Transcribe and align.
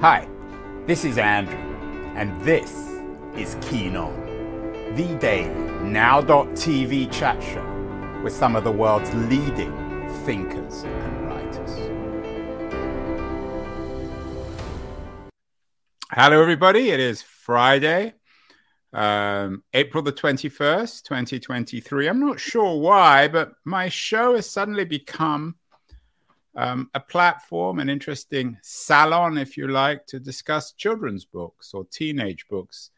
Hi, 0.00 0.26
this 0.86 1.04
is 1.04 1.18
Andrew, 1.18 1.58
and 2.16 2.40
this 2.40 2.72
is 3.36 3.58
Keen 3.60 3.96
On, 3.96 4.14
the 4.96 5.14
daily 5.20 5.50
now.tv 5.82 7.12
chat 7.12 7.42
show 7.42 8.22
with 8.24 8.32
some 8.32 8.56
of 8.56 8.64
the 8.64 8.72
world's 8.72 9.12
leading 9.12 9.70
thinkers 10.24 10.84
and 10.84 11.26
writers. 11.26 11.70
Hello, 16.10 16.40
everybody. 16.40 16.88
It 16.88 17.00
is 17.00 17.20
Friday, 17.20 18.14
um, 18.94 19.62
April 19.74 20.02
the 20.02 20.12
21st, 20.12 21.02
2023. 21.02 22.08
I'm 22.08 22.20
not 22.20 22.40
sure 22.40 22.80
why, 22.80 23.28
but 23.28 23.52
my 23.66 23.90
show 23.90 24.34
has 24.34 24.48
suddenly 24.48 24.86
become 24.86 25.56
um, 26.56 26.90
a 26.94 27.00
platform, 27.00 27.78
an 27.78 27.88
interesting 27.88 28.58
salon, 28.62 29.38
if 29.38 29.56
you 29.56 29.68
like, 29.68 30.06
to 30.06 30.18
discuss 30.18 30.72
children's 30.72 31.24
books 31.24 31.72
or 31.74 31.84
teenage 31.84 32.48
books. 32.48 32.90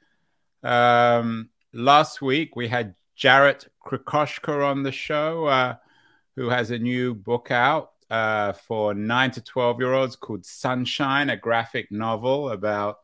Um, 0.62 1.50
last 1.72 2.22
week 2.22 2.56
we 2.56 2.68
had 2.68 2.94
Jarrett 3.14 3.68
Krosoczka 3.84 4.64
on 4.66 4.82
the 4.82 4.92
show, 4.92 5.46
uh, 5.46 5.76
who 6.36 6.48
has 6.48 6.70
a 6.70 6.78
new 6.78 7.14
book 7.14 7.50
out 7.50 7.92
uh, 8.10 8.52
for 8.52 8.94
nine 8.94 9.30
to 9.32 9.40
12 9.42 9.80
year 9.80 9.92
olds 9.92 10.16
called 10.16 10.44
Sunshine, 10.44 11.30
a 11.30 11.36
graphic 11.36 11.90
novel 11.90 12.50
about 12.50 13.00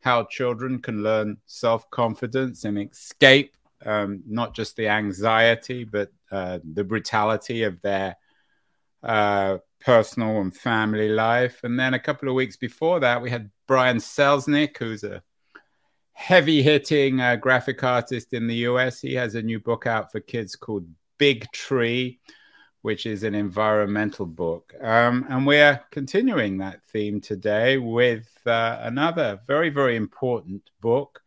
how 0.00 0.24
children 0.24 0.80
can 0.80 1.02
learn 1.02 1.38
self 1.46 1.90
confidence 1.90 2.64
and 2.64 2.78
escape 2.78 3.54
um, 3.84 4.22
not 4.26 4.54
just 4.54 4.76
the 4.76 4.88
anxiety, 4.88 5.84
but 5.84 6.10
uh, 6.30 6.58
the 6.72 6.84
brutality 6.84 7.62
of 7.62 7.80
their 7.82 8.16
uh, 9.02 9.58
personal 9.80 10.40
and 10.40 10.54
family 10.54 11.08
life. 11.08 11.60
And 11.64 11.78
then 11.78 11.94
a 11.94 11.98
couple 11.98 12.28
of 12.28 12.34
weeks 12.34 12.56
before 12.56 13.00
that, 13.00 13.22
we 13.22 13.30
had 13.30 13.50
Brian 13.66 13.98
Selznick, 13.98 14.76
who's 14.78 15.04
a 15.04 15.22
heavy 16.12 16.62
hitting 16.62 17.20
uh, 17.20 17.36
graphic 17.36 17.82
artist 17.84 18.32
in 18.32 18.46
the 18.46 18.56
US. 18.56 19.00
He 19.00 19.14
has 19.14 19.34
a 19.34 19.42
new 19.42 19.60
book 19.60 19.86
out 19.86 20.10
for 20.10 20.20
kids 20.20 20.56
called 20.56 20.86
Big 21.18 21.50
Tree, 21.52 22.18
which 22.82 23.06
is 23.06 23.22
an 23.22 23.34
environmental 23.34 24.26
book. 24.26 24.74
Um, 24.80 25.26
and 25.28 25.46
we're 25.46 25.80
continuing 25.90 26.58
that 26.58 26.82
theme 26.88 27.20
today 27.20 27.76
with 27.78 28.28
uh, 28.46 28.78
another 28.82 29.40
very, 29.46 29.70
very 29.70 29.96
important 29.96 30.62
book, 30.80 31.20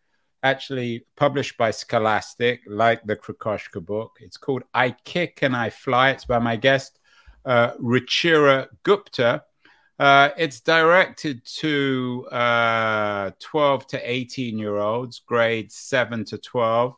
actually 0.44 1.06
published 1.16 1.58
by 1.58 1.72
Scholastic, 1.72 2.62
like 2.68 3.04
the 3.06 3.16
Krosoczka 3.16 3.86
book. 3.86 4.18
It's 4.20 4.38
called 4.38 4.64
I 4.74 4.92
Kick 5.06 5.40
and 5.42 5.56
I 5.56 5.70
Fly. 5.70 6.12
It's 6.12 6.26
by 6.26 6.40
my 6.40 6.56
guest, 6.56 7.00
uh, 7.46 7.72
Ruchira 7.74 8.68
Gupta. 8.84 9.44
Uh, 10.00 10.30
it's 10.38 10.62
directed 10.62 11.46
to 11.46 12.28
uh, 12.32 13.32
12 13.40 13.88
to 13.88 14.12
18 14.12 14.58
year 14.58 14.78
olds, 14.78 15.20
grades 15.20 15.76
7 15.76 16.26
to 16.26 16.38
12, 16.38 16.96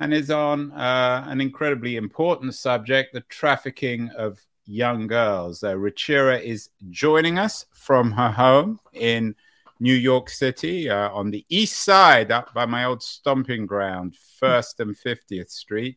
and 0.00 0.12
is 0.12 0.30
on 0.30 0.72
uh, 0.72 1.24
an 1.28 1.40
incredibly 1.40 1.96
important 1.96 2.54
subject 2.54 3.12
the 3.12 3.20
trafficking 3.28 4.10
of 4.16 4.40
young 4.66 5.06
girls. 5.06 5.62
Uh, 5.62 5.74
Ruchira 5.74 6.42
is 6.42 6.70
joining 6.90 7.38
us 7.38 7.66
from 7.72 8.10
her 8.12 8.30
home 8.30 8.80
in 8.92 9.36
New 9.78 9.94
York 9.94 10.30
City 10.30 10.88
uh, 10.90 11.10
on 11.10 11.30
the 11.30 11.44
east 11.48 11.84
side, 11.84 12.32
up 12.32 12.52
by 12.54 12.66
my 12.66 12.84
old 12.84 13.02
stomping 13.02 13.66
ground, 13.66 14.16
1st 14.42 14.80
and 14.80 14.96
50th 14.96 15.50
Street. 15.50 15.96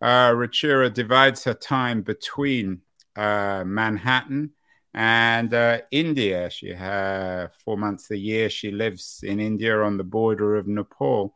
Uh, 0.00 0.32
Ruchira 0.32 0.92
divides 0.92 1.44
her 1.44 1.54
time 1.54 2.02
between 2.02 2.80
uh, 3.16 3.64
Manhattan 3.66 4.50
and 4.94 5.52
uh, 5.54 5.80
India. 5.90 6.50
She 6.50 6.70
has 6.70 7.50
four 7.64 7.76
months 7.76 8.10
a 8.10 8.16
year. 8.16 8.50
She 8.50 8.70
lives 8.70 9.20
in 9.22 9.40
India 9.40 9.80
on 9.80 9.96
the 9.96 10.04
border 10.04 10.56
of 10.56 10.66
Nepal. 10.66 11.34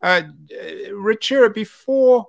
Uh, 0.00 0.22
Ruchira, 0.90 1.52
before 1.52 2.28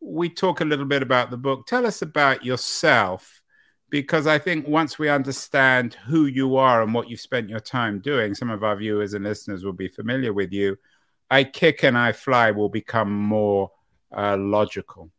we 0.00 0.28
talk 0.28 0.60
a 0.60 0.64
little 0.64 0.84
bit 0.84 1.02
about 1.02 1.30
the 1.30 1.36
book, 1.36 1.66
tell 1.66 1.86
us 1.86 2.02
about 2.02 2.44
yourself, 2.44 3.42
because 3.90 4.26
I 4.26 4.38
think 4.38 4.68
once 4.68 4.98
we 4.98 5.08
understand 5.08 5.94
who 5.94 6.26
you 6.26 6.56
are 6.56 6.82
and 6.82 6.92
what 6.92 7.08
you've 7.08 7.20
spent 7.20 7.48
your 7.48 7.60
time 7.60 8.00
doing, 8.00 8.34
some 8.34 8.50
of 8.50 8.62
our 8.62 8.76
viewers 8.76 9.14
and 9.14 9.24
listeners 9.24 9.64
will 9.64 9.72
be 9.72 9.88
familiar 9.88 10.32
with 10.32 10.52
you. 10.52 10.76
I 11.30 11.44
kick 11.44 11.84
and 11.84 11.96
I 11.96 12.12
fly 12.12 12.50
will 12.50 12.68
become 12.68 13.12
more 13.12 13.70
uh, 14.16 14.36
logical. 14.36 15.10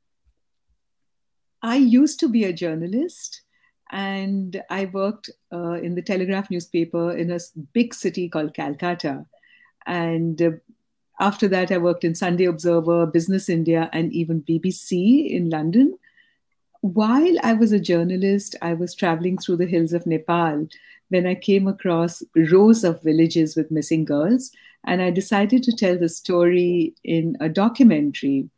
I 1.62 1.76
used 1.76 2.20
to 2.22 2.30
be 2.30 2.46
a 2.46 2.54
journalist 2.54 3.42
and 3.92 4.62
I 4.70 4.86
worked 4.86 5.30
uh, 5.52 5.74
in 5.74 5.96
the 5.96 6.02
Telegraph 6.02 6.50
newspaper 6.52 7.12
in 7.12 7.32
a 7.32 7.40
big 7.74 7.94
city 7.94 8.30
called 8.30 8.54
Calcutta. 8.54 9.26
And 9.86 10.42
uh, 10.42 10.52
after 11.20 11.48
that, 11.50 11.72
I 11.72 11.80
worked 11.80 12.04
in 12.04 12.16
Sunday 12.16 12.46
Observer, 12.46 13.06
Business 13.06 13.50
India, 13.50 13.90
and 13.92 14.14
even 14.14 14.44
BBC 14.44 15.32
in 15.32 15.50
London. 15.50 15.98
While 16.82 17.36
I 17.44 17.54
was 17.54 17.74
a 17.74 17.80
journalist, 17.80 18.56
I 18.62 18.74
was 18.74 18.96
traveling 18.96 19.38
through 19.38 19.58
the 19.58 19.66
hills 19.66 19.92
of 19.92 20.06
Nepal 20.06 20.68
when 21.10 21.28
I 21.28 21.36
came 21.36 21.68
across 21.68 22.24
rows 22.52 22.84
of 22.86 23.04
villages 23.04 23.56
with 23.58 23.72
missing 23.72 24.06
girls. 24.06 24.52
And 24.86 25.02
I 25.02 25.12
decided 25.12 25.64
to 25.64 25.76
tell 25.76 25.98
the 25.98 26.08
story 26.08 26.94
in 27.04 27.36
a 27.42 27.50
documentary 27.50 28.50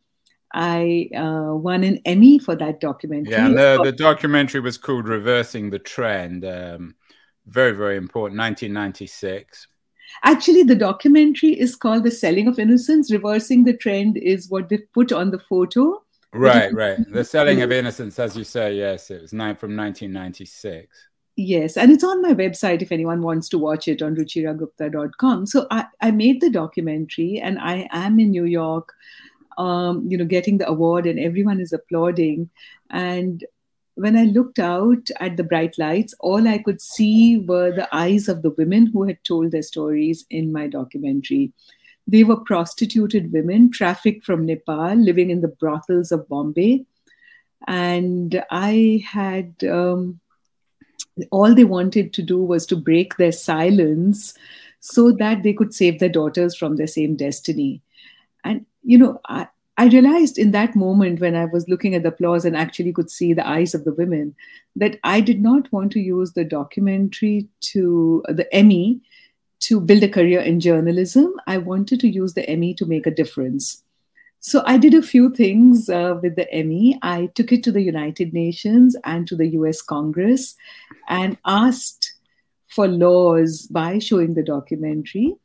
I 0.54 1.10
uh, 1.16 1.56
won 1.56 1.84
an 1.84 2.00
Emmy 2.06 2.40
for 2.40 2.56
that 2.56 2.80
documentary. 2.80 3.34
Yeah, 3.34 3.50
the, 3.50 3.82
the 3.84 3.92
documentary 3.92 4.60
was 4.60 4.78
called 4.78 5.08
Reversing 5.08 5.70
the 5.70 5.80
Trend. 5.80 6.46
Um, 6.46 6.96
very, 7.48 7.72
very 7.72 7.98
important, 7.98 8.40
1996. 8.40 9.68
Actually, 10.24 10.64
the 10.64 10.76
documentary 10.76 11.60
is 11.60 11.76
called 11.76 12.04
The 12.04 12.12
Selling 12.12 12.48
of 12.48 12.60
Innocents. 12.60 13.12
Reversing 13.12 13.64
the 13.64 13.76
Trend 13.76 14.18
is 14.18 14.50
what 14.50 14.70
they 14.70 14.80
put 14.94 15.12
on 15.12 15.32
the 15.32 15.40
photo. 15.40 16.02
Right, 16.34 16.74
right. 16.74 16.98
The 17.12 17.24
Selling 17.24 17.62
of 17.62 17.72
Innocents, 17.72 18.20
as 18.20 18.38
you 18.38 18.44
say, 18.44 18.76
yes, 18.76 19.10
it 19.10 19.22
was 19.22 19.34
nine 19.34 19.56
from 19.56 19.76
1996. 19.76 20.88
Yes, 21.38 21.78
and 21.78 21.92
it's 21.92 22.04
on 22.04 22.22
my 22.22 22.34
website 22.34 22.82
if 22.82 22.92
anyone 22.92 23.22
wants 23.22 23.48
to 23.50 23.58
watch 23.58 23.88
it 23.88 24.02
on 24.02 24.16
ruchiragupta.com. 24.16 25.46
So 25.46 25.66
I, 25.72 25.86
I 26.02 26.12
made 26.12 26.42
the 26.42 26.50
documentary 26.50 27.40
and 27.40 27.58
I 27.58 27.88
am 27.92 28.20
in 28.20 28.32
New 28.32 28.44
York 28.46 28.94
um, 29.62 30.08
you 30.10 30.18
know, 30.18 30.26
getting 30.26 30.58
the 30.58 30.68
award 30.68 31.06
and 31.06 31.20
everyone 31.20 31.60
is 31.60 31.72
applauding. 31.72 32.50
And 32.90 33.46
when 33.94 34.18
I 34.18 34.24
looked 34.24 34.58
out 34.58 35.10
at 35.20 35.38
the 35.38 35.44
bright 35.44 35.78
lights, 35.78 36.16
all 36.20 36.48
I 36.48 36.58
could 36.58 36.82
see 36.82 37.38
were 37.38 37.72
the 37.72 37.88
eyes 37.96 38.28
of 38.28 38.42
the 38.42 38.50
women 38.52 38.88
who 38.88 39.04
had 39.04 39.24
told 39.24 39.52
their 39.52 39.62
stories 39.62 40.26
in 40.32 40.52
my 40.52 40.66
documentary. 40.68 41.54
They 42.08 42.24
were 42.24 42.38
prostituted 42.38 43.32
women 43.32 43.72
trafficked 43.72 44.26
from 44.26 44.46
Nepal, 44.48 44.96
living 44.96 45.30
in 45.30 45.42
the 45.42 45.56
brothels 45.64 46.12
of 46.12 46.28
Bombay. 46.28 46.86
And 47.68 48.44
I 48.50 49.06
had 49.08 49.54
um, 49.70 50.20
all 51.30 51.54
they 51.54 51.66
wanted 51.66 52.14
to 52.14 52.24
do 52.24 52.40
was 52.40 52.66
to 52.68 52.76
break 52.76 53.18
their 53.18 53.32
silence 53.32 54.34
so 54.80 55.12
that 55.12 55.44
they 55.44 55.54
could 55.54 55.76
save 55.76 56.00
their 56.00 56.10
daughters 56.10 56.56
from 56.56 56.78
their 56.78 56.88
same 56.88 57.16
destiny. 57.16 57.84
And 58.44 58.66
you 58.84 58.98
know, 58.98 59.20
I, 59.28 59.48
I 59.78 59.86
realized 59.86 60.38
in 60.38 60.52
that 60.52 60.76
moment 60.76 61.22
when 61.22 61.36
I 61.36 61.46
was 61.46 61.68
looking 61.68 61.96
at 61.96 62.04
the 62.04 62.10
applause 62.10 62.46
and 62.46 62.56
actually 62.56 62.94
could 62.94 63.10
see 63.10 63.34
the 63.34 63.48
eyes 63.48 63.74
of 63.74 63.84
the 63.84 63.94
women 63.94 64.36
that 64.76 65.00
I 65.04 65.22
did 65.22 65.42
not 65.42 65.72
want 65.72 65.92
to 65.94 66.00
use 66.00 66.34
the 66.34 66.44
documentary 66.44 67.48
to 67.72 68.24
the 68.28 68.54
Emmy 68.54 69.02
to 69.62 69.80
build 69.80 70.04
a 70.04 70.10
career 70.10 70.42
in 70.42 70.60
journalism. 70.60 71.34
I 71.48 71.58
wanted 71.58 72.00
to 72.02 72.10
use 72.10 72.34
the 72.34 72.48
Emmy 72.50 72.74
to 72.76 72.86
make 72.86 73.08
a 73.08 73.12
difference. 73.12 73.84
So 74.40 74.64
I 74.66 74.78
did 74.78 74.96
a 74.96 75.04
few 75.04 75.34
things 75.34 75.88
uh, 75.88 76.18
with 76.22 76.36
the 76.36 76.52
Emmy. 76.52 76.98
I 77.04 77.30
took 77.36 77.52
it 77.52 77.64
to 77.64 77.72
the 77.72 77.82
United 77.82 78.34
Nations 78.34 78.96
and 79.04 79.28
to 79.28 79.36
the 79.36 79.48
US 79.50 79.84
Congress 79.84 80.56
and 81.10 81.38
asked 81.46 82.16
for 82.68 82.88
laws 82.88 83.68
by 83.68 84.00
showing 84.00 84.34
the 84.34 84.44
documentary 84.44 85.36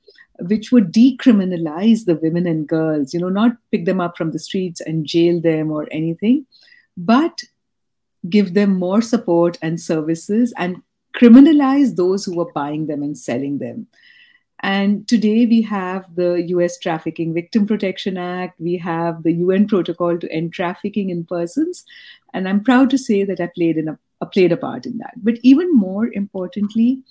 which 0.40 0.72
would 0.72 0.92
decriminalize 0.92 2.04
the 2.04 2.16
women 2.16 2.46
and 2.46 2.68
girls, 2.68 3.14
you 3.14 3.20
know, 3.20 3.28
not 3.28 3.56
pick 3.70 3.84
them 3.84 4.00
up 4.00 4.16
from 4.16 4.32
the 4.32 4.38
streets 4.38 4.80
and 4.80 5.06
jail 5.06 5.40
them 5.40 5.70
or 5.70 5.86
anything, 5.90 6.46
but 6.96 7.42
give 8.28 8.54
them 8.54 8.78
more 8.78 9.02
support 9.02 9.58
and 9.62 9.80
services 9.80 10.52
and 10.56 10.82
criminalize 11.16 11.96
those 11.96 12.24
who 12.24 12.38
are 12.40 12.52
buying 12.52 12.86
them 12.86 13.02
and 13.02 13.16
selling 13.16 13.58
them. 13.58 13.86
And 14.60 15.06
today 15.06 15.46
we 15.46 15.62
have 15.62 16.14
the 16.14 16.42
US 16.48 16.78
Trafficking 16.78 17.34
Victim 17.34 17.66
Protection 17.66 18.16
Act, 18.16 18.58
we 18.60 18.76
have 18.78 19.22
the 19.22 19.32
UN 19.32 19.66
Protocol 19.66 20.18
to 20.18 20.32
End 20.32 20.52
Trafficking 20.52 21.10
in 21.10 21.24
Persons, 21.24 21.84
and 22.32 22.48
I'm 22.48 22.64
proud 22.64 22.90
to 22.90 22.98
say 22.98 23.24
that 23.24 23.40
I 23.40 23.48
played 23.54 23.76
in 23.76 23.88
a, 23.88 23.98
I 24.20 24.26
played 24.26 24.52
a 24.52 24.56
part 24.56 24.86
in 24.86 24.98
that. 24.98 25.14
But 25.16 25.38
even 25.42 25.74
more 25.74 26.08
importantly, 26.12 27.02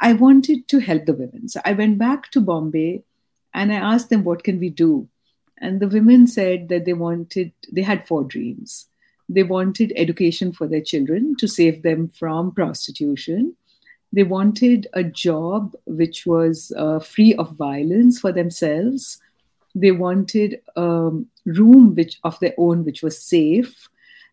I 0.00 0.12
wanted 0.12 0.68
to 0.68 0.80
help 0.80 1.06
the 1.06 1.14
women. 1.14 1.48
So 1.48 1.60
I 1.64 1.72
went 1.72 1.98
back 1.98 2.30
to 2.32 2.40
Bombay 2.40 3.04
and 3.52 3.72
I 3.72 3.76
asked 3.76 4.10
them, 4.10 4.24
what 4.24 4.44
can 4.44 4.58
we 4.58 4.68
do? 4.68 5.08
And 5.58 5.80
the 5.80 5.88
women 5.88 6.26
said 6.26 6.68
that 6.68 6.84
they 6.84 6.92
wanted, 6.92 7.52
they 7.72 7.82
had 7.82 8.06
four 8.06 8.24
dreams. 8.24 8.86
They 9.28 9.44
wanted 9.44 9.92
education 9.96 10.52
for 10.52 10.66
their 10.66 10.82
children 10.82 11.36
to 11.36 11.48
save 11.48 11.82
them 11.82 12.08
from 12.08 12.52
prostitution. 12.52 13.56
They 14.12 14.24
wanted 14.24 14.86
a 14.92 15.02
job 15.02 15.74
which 15.86 16.26
was 16.26 16.72
uh, 16.76 16.98
free 16.98 17.34
of 17.34 17.56
violence 17.56 18.20
for 18.20 18.32
themselves. 18.32 19.20
They 19.74 19.92
wanted 19.92 20.60
a 20.76 21.10
room 21.46 21.94
which 21.94 22.20
of 22.22 22.38
their 22.40 22.54
own 22.58 22.84
which 22.84 23.02
was 23.02 23.18
safe, 23.18 23.88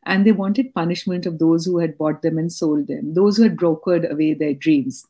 and 0.05 0.25
they 0.25 0.33
wanted 0.33 0.73
punishment 0.73 1.25
of 1.25 1.39
those 1.39 1.65
who 1.65 1.79
had 1.79 1.97
bought 1.97 2.21
them 2.21 2.37
and 2.37 2.51
sold 2.51 2.87
them, 2.87 3.13
those 3.13 3.37
who 3.37 3.43
had 3.43 3.55
brokered 3.55 4.11
away 4.11 4.33
their 4.33 4.53
dreams. 4.53 5.07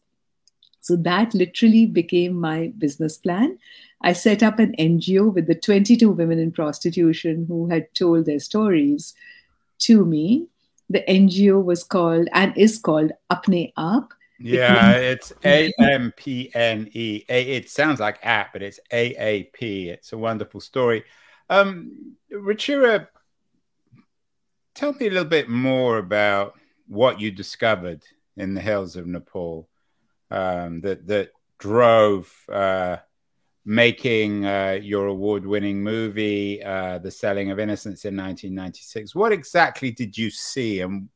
So 0.82 0.96
that 0.98 1.34
literally 1.34 1.86
became 1.86 2.34
my 2.34 2.74
business 2.78 3.18
plan. 3.18 3.58
I 4.02 4.14
set 4.14 4.42
up 4.42 4.60
an 4.60 4.76
NGO 4.78 5.34
with 5.34 5.48
the 5.48 5.56
22 5.56 6.10
women 6.10 6.40
in 6.40 6.52
prostitution 6.52 7.46
who 7.48 7.68
had 7.68 7.94
told 7.94 8.26
their 8.26 8.40
stories 8.40 9.14
to 9.80 10.04
me. 10.06 10.48
The 10.90 11.04
NGO 11.08 11.64
was 11.64 11.84
called 11.84 12.28
and 12.34 12.58
is 12.58 12.80
called 12.80 13.12
Apne 13.32 13.74
Aap. 13.78 14.10
Yeah, 14.40 14.94
it's 14.94 15.32
A 15.46 15.72
M 15.80 16.12
P 16.18 16.50
N 16.56 16.90
E. 16.94 17.24
It 17.30 17.70
sounds 17.70 18.00
like 18.00 18.18
app, 18.24 18.54
but 18.54 18.64
it's 18.64 18.80
A 18.92 19.14
A 19.18 19.44
P. 19.54 19.90
It's 19.90 20.14
a 20.14 20.18
wonderful 20.18 20.60
story. 20.60 21.04
Um, 21.50 22.16
Ruchira, 22.34 23.08
tell 24.74 24.94
me 24.94 25.08
a 25.08 25.12
little 25.12 25.26
bit 25.26 25.48
more 25.48 26.00
about 26.00 26.60
what 26.88 27.22
you 27.22 27.30
discovered 27.30 28.04
in 28.36 28.56
the 28.56 28.62
hills 28.62 28.96
of 28.96 29.06
Nepal 29.06 29.70
um, 30.32 30.82
that 30.82 31.06
that 31.08 31.32
drove 31.60 32.34
uh, 32.52 32.98
making 33.66 34.46
uh, 34.46 34.80
your 34.82 35.08
award-winning 35.08 35.84
movie, 35.84 36.64
uh, 36.64 36.98
"The 36.98 37.12
Selling 37.12 37.52
of 37.52 37.60
Innocents" 37.60 38.06
in 38.06 38.16
1996. 38.16 39.14
What 39.14 39.32
exactly 39.32 39.92
did 39.92 40.18
you 40.18 40.30
see, 40.30 40.82
and 40.82 41.10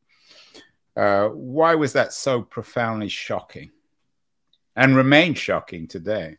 uh, 0.96 1.30
why 1.30 1.76
was 1.76 1.94
that 1.94 2.14
so 2.14 2.42
profoundly 2.42 3.10
shocking, 3.10 3.72
and 4.76 4.96
remains 4.96 5.38
shocking 5.40 5.88
today? 5.88 6.38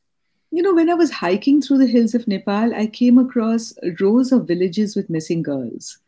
You 0.52 0.62
know, 0.62 0.74
when 0.74 0.88
I 0.88 0.94
was 0.94 1.10
hiking 1.10 1.60
through 1.60 1.78
the 1.78 1.86
hills 1.86 2.14
of 2.14 2.28
Nepal, 2.28 2.74
I 2.74 2.86
came 2.86 3.18
across 3.18 3.74
rows 4.00 4.30
of 4.32 4.46
villages 4.46 4.94
with 4.94 5.10
missing 5.10 5.42
girls 5.42 5.98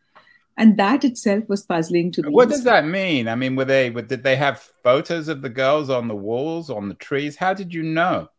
and 0.59 0.75
that 0.75 1.05
itself 1.05 1.45
was 1.47 1.63
puzzling 1.63 2.11
to 2.11 2.21
me. 2.21 2.29
What 2.29 2.49
does 2.49 2.65
that 2.65 2.85
mean? 2.85 3.29
I 3.29 3.35
mean, 3.35 3.55
were 3.55 3.65
they 3.65 3.89
did 3.89 4.23
they 4.23 4.35
have 4.35 4.59
photos 4.83 5.29
of 5.29 5.41
the 5.41 5.49
girls 5.49 5.89
on 5.89 6.09
the 6.09 6.15
walls, 6.15 6.69
on 6.69 6.89
the 6.89 6.95
trees? 6.95 7.37
How 7.37 7.53
did 7.53 7.73
you 7.73 7.81
know? 7.81 8.29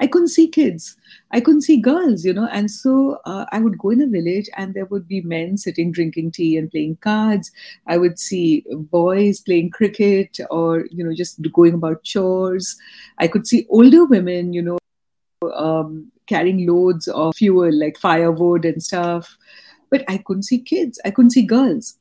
I 0.00 0.06
couldn't 0.06 0.28
see 0.28 0.48
kids. 0.48 0.96
I 1.32 1.40
couldn't 1.40 1.62
see 1.62 1.76
girls, 1.76 2.24
you 2.24 2.32
know. 2.32 2.48
And 2.50 2.70
so 2.70 3.18
uh, 3.26 3.44
I 3.52 3.58
would 3.60 3.78
go 3.78 3.90
in 3.90 4.00
a 4.00 4.06
village 4.06 4.48
and 4.56 4.72
there 4.72 4.86
would 4.86 5.06
be 5.08 5.20
men 5.22 5.58
sitting 5.58 5.92
drinking 5.92 6.30
tea 6.30 6.56
and 6.56 6.70
playing 6.70 6.98
cards. 7.02 7.50
I 7.86 7.98
would 7.98 8.18
see 8.18 8.64
boys 8.70 9.40
playing 9.40 9.70
cricket 9.70 10.38
or, 10.50 10.86
you 10.90 11.04
know, 11.04 11.12
just 11.14 11.42
going 11.52 11.74
about 11.74 12.04
chores. 12.04 12.76
I 13.18 13.28
could 13.28 13.46
see 13.46 13.66
older 13.68 14.04
women, 14.04 14.52
you 14.52 14.62
know, 14.62 14.78
um, 15.52 16.12
carrying 16.26 16.66
loads 16.66 17.08
of 17.08 17.36
fuel 17.36 17.72
like 17.72 17.98
firewood 17.98 18.64
and 18.64 18.82
stuff 18.82 19.36
but 19.90 20.04
I 20.08 20.18
couldn't 20.18 20.44
see 20.44 20.58
kids. 20.58 21.00
I 21.04 21.10
couldn't 21.10 21.30
see 21.30 21.42
girls. 21.42 21.96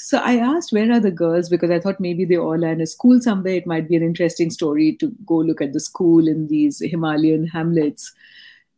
So 0.00 0.18
I 0.18 0.36
asked, 0.36 0.72
where 0.72 0.92
are 0.92 1.00
the 1.00 1.10
girls? 1.10 1.48
Because 1.48 1.72
I 1.72 1.80
thought 1.80 1.98
maybe 1.98 2.24
they 2.24 2.36
all 2.38 2.64
are 2.64 2.72
in 2.72 2.80
a 2.80 2.86
school 2.86 3.20
somewhere. 3.20 3.54
It 3.54 3.66
might 3.66 3.88
be 3.88 3.96
an 3.96 4.02
interesting 4.04 4.48
story 4.48 4.92
to 5.00 5.12
go 5.26 5.38
look 5.38 5.60
at 5.60 5.72
the 5.72 5.80
school 5.80 6.28
in 6.28 6.46
these 6.46 6.78
Himalayan 6.78 7.48
hamlets. 7.48 8.12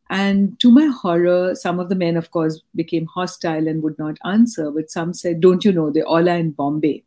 And 0.08 0.58
to 0.60 0.70
my 0.70 0.86
horror, 0.86 1.54
some 1.54 1.78
of 1.78 1.90
the 1.90 1.94
men, 1.94 2.16
of 2.16 2.30
course, 2.30 2.62
became 2.74 3.04
hostile 3.04 3.68
and 3.68 3.82
would 3.82 3.98
not 3.98 4.16
answer. 4.24 4.70
But 4.70 4.90
some 4.90 5.12
said, 5.12 5.42
Don't 5.42 5.62
you 5.62 5.72
know, 5.72 5.90
they 5.90 6.00
all 6.00 6.26
are 6.26 6.36
in 6.36 6.52
Bombay. 6.52 7.04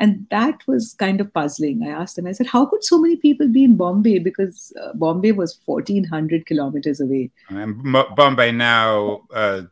And 0.00 0.26
that 0.30 0.66
was 0.66 0.94
kind 0.94 1.20
of 1.20 1.32
puzzling. 1.32 1.82
I 1.82 1.90
asked 1.90 2.16
them, 2.16 2.26
I 2.26 2.32
said, 2.32 2.46
How 2.46 2.64
could 2.64 2.84
so 2.84 2.98
many 2.98 3.16
people 3.16 3.48
be 3.48 3.64
in 3.64 3.76
Bombay? 3.76 4.18
Because 4.18 4.72
uh, 4.82 4.94
Bombay 4.94 5.32
was 5.32 5.60
1,400 5.66 6.46
kilometers 6.46 7.00
away. 7.00 7.30
And 7.50 7.82
Bombay 8.16 8.52
now. 8.52 9.26
Uh 9.32 9.62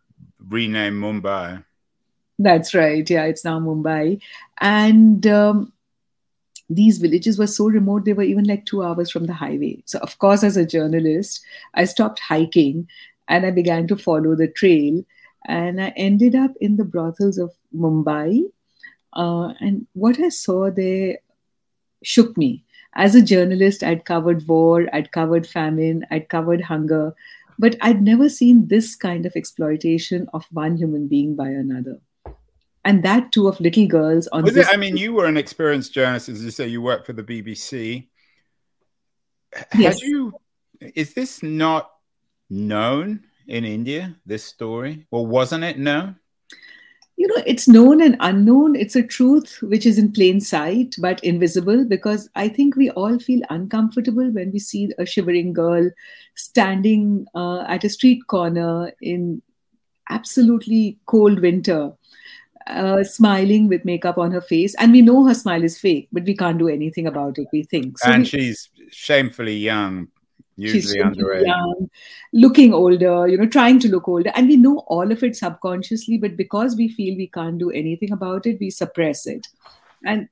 renamed 0.49 1.03
Mumbai. 1.03 1.65
That's 2.39 2.75
right. 2.75 3.09
Yeah, 3.09 3.25
it's 3.25 3.45
now 3.45 3.61
Mumbai. 3.61 4.21
And 4.61 5.27
um, 5.27 5.73
these 6.69 6.99
villages 6.99 7.39
were 7.39 7.47
so 7.47 7.69
remote, 7.69 8.05
they 8.05 8.13
were 8.13 8.23
even 8.23 8.45
like 8.45 8.67
two 8.67 8.83
hours 8.83 9.11
from 9.11 9.27
the 9.27 9.33
highway. 9.35 9.83
So, 9.85 9.99
of 10.01 10.19
course, 10.19 10.43
as 10.43 10.57
a 10.57 10.67
journalist, 10.67 11.45
I 11.75 11.85
stopped 11.85 12.19
hiking 12.21 12.89
and 13.29 13.47
I 13.47 13.51
began 13.51 13.87
to 13.89 13.97
follow 13.97 14.35
the 14.35 14.49
trail. 14.49 15.05
And 15.47 15.81
I 15.81 15.89
ended 15.97 16.35
up 16.35 16.53
in 16.61 16.77
the 16.77 16.85
brothels 16.85 17.39
of 17.39 17.53
Mumbai. 17.75 18.45
Uh, 19.13 19.53
and 19.61 19.87
what 19.93 20.19
I 20.19 20.31
saw 20.31 20.71
there 20.71 21.19
shook 22.03 22.37
me. 22.37 22.65
As 22.97 23.15
a 23.15 23.23
journalist, 23.23 23.83
I'd 23.83 24.05
covered 24.05 24.47
war, 24.47 24.87
I'd 24.93 25.13
covered 25.13 25.47
famine, 25.47 26.07
I'd 26.11 26.29
covered 26.29 26.63
hunger. 26.63 27.15
But 27.59 27.77
I'd 27.81 28.03
never 28.03 28.29
seen 28.29 28.69
this 28.69 28.97
kind 28.97 29.27
of 29.27 29.33
exploitation 29.37 30.29
of 30.35 30.45
one 30.51 30.77
human 30.77 31.09
being 31.09 31.37
by 31.37 31.49
another. 31.49 32.01
And 32.85 33.03
that 33.03 33.33
too 33.33 33.49
of 33.49 33.59
little 33.61 33.87
girls 33.87 34.27
on 34.29 34.43
Was 34.43 34.57
it, 34.57 34.67
I 34.71 34.77
mean, 34.77 34.97
you 35.05 35.13
were 35.13 35.27
an 35.27 35.37
experienced 35.37 35.95
journalist, 35.95 36.29
as 36.29 36.45
you 36.45 36.51
say, 36.51 36.67
you 36.67 36.83
worked 36.83 37.07
for 37.07 37.13
the 37.13 37.23
BBC. 37.23 38.09
Yes. 39.77 40.01
Had 40.01 40.09
you 40.09 40.33
is 40.95 41.15
this 41.15 41.43
not 41.43 41.91
known 42.51 43.25
in 43.47 43.65
India, 43.65 44.17
this 44.27 44.45
story? 44.45 45.07
Or 45.11 45.27
wasn't 45.27 45.65
it 45.65 45.79
known? 45.79 46.17
You 47.17 47.27
know 47.29 47.43
it's 47.47 47.69
known 47.69 48.03
and 48.03 48.17
unknown. 48.21 48.75
It's 48.75 48.97
a 48.97 49.03
truth 49.03 49.59
which 49.63 49.87
is 49.87 49.99
in 49.99 50.13
plain 50.13 50.41
sight 50.41 50.95
but 50.99 51.23
invisible 51.23 51.85
because 51.85 52.29
i 52.35 52.49
think 52.49 52.77
we 52.77 52.91
all 52.91 53.19
feel 53.19 53.41
uncomfortable 53.51 54.31
when 54.31 54.51
we 54.53 54.59
see 54.59 54.91
a 54.99 55.07
shivering 55.07 55.53
girl 55.53 55.91
standing 56.35 57.27
uh, 57.35 57.63
at 57.63 57.85
a 57.85 57.89
street 57.89 58.27
corner 58.27 58.93
in 59.01 59.43
absolutely 60.11 60.99
cold 61.07 61.41
winter 61.41 61.93
uh, 62.67 63.05
smiling 63.05 63.69
with 63.69 63.85
makeup 63.85 64.19
on 64.19 64.33
her 64.33 64.41
face. 64.41 64.75
And 64.77 64.93
we 64.93 65.03
know 65.03 65.27
her 65.27 65.35
smile 65.35 65.63
is 65.63 65.79
fake 65.79 66.09
but 66.13 66.25
we 66.25 66.37
can't 66.37 66.59
do 66.59 66.69
anything 66.69 67.07
about 67.07 67.39
it 67.39 67.49
we 67.53 67.63
think. 67.63 67.99
So 67.99 68.11
and 68.11 68.23
we, 68.23 68.29
she's 68.29 68.69
shamefully 68.91 69.57
young 69.57 70.09
usually 70.57 71.01
underage. 71.01 71.47
Young, 71.47 71.91
looking 72.33 72.73
older, 72.73 73.27
you 73.27 73.37
know, 73.37 73.47
trying 73.47 73.79
to 73.81 73.89
look 73.89 74.09
older. 74.09 74.31
And 74.35 74.49
we 74.49 74.57
know 74.57 74.79
all 74.87 75.11
of 75.11 75.23
it 75.23 75.37
subconsciously, 75.37 76.19
but 76.19 76.37
because 76.37 76.77
we 76.77 76.89
feel 76.89 77.17
we 77.17 77.29
can't 77.29 77.59
do 77.59 77.71
anything 77.71 78.13
about 78.13 78.47
it, 78.47 78.59
we 78.61 78.71
suppress 78.71 79.27
it. 79.27 79.47
And 80.05 80.29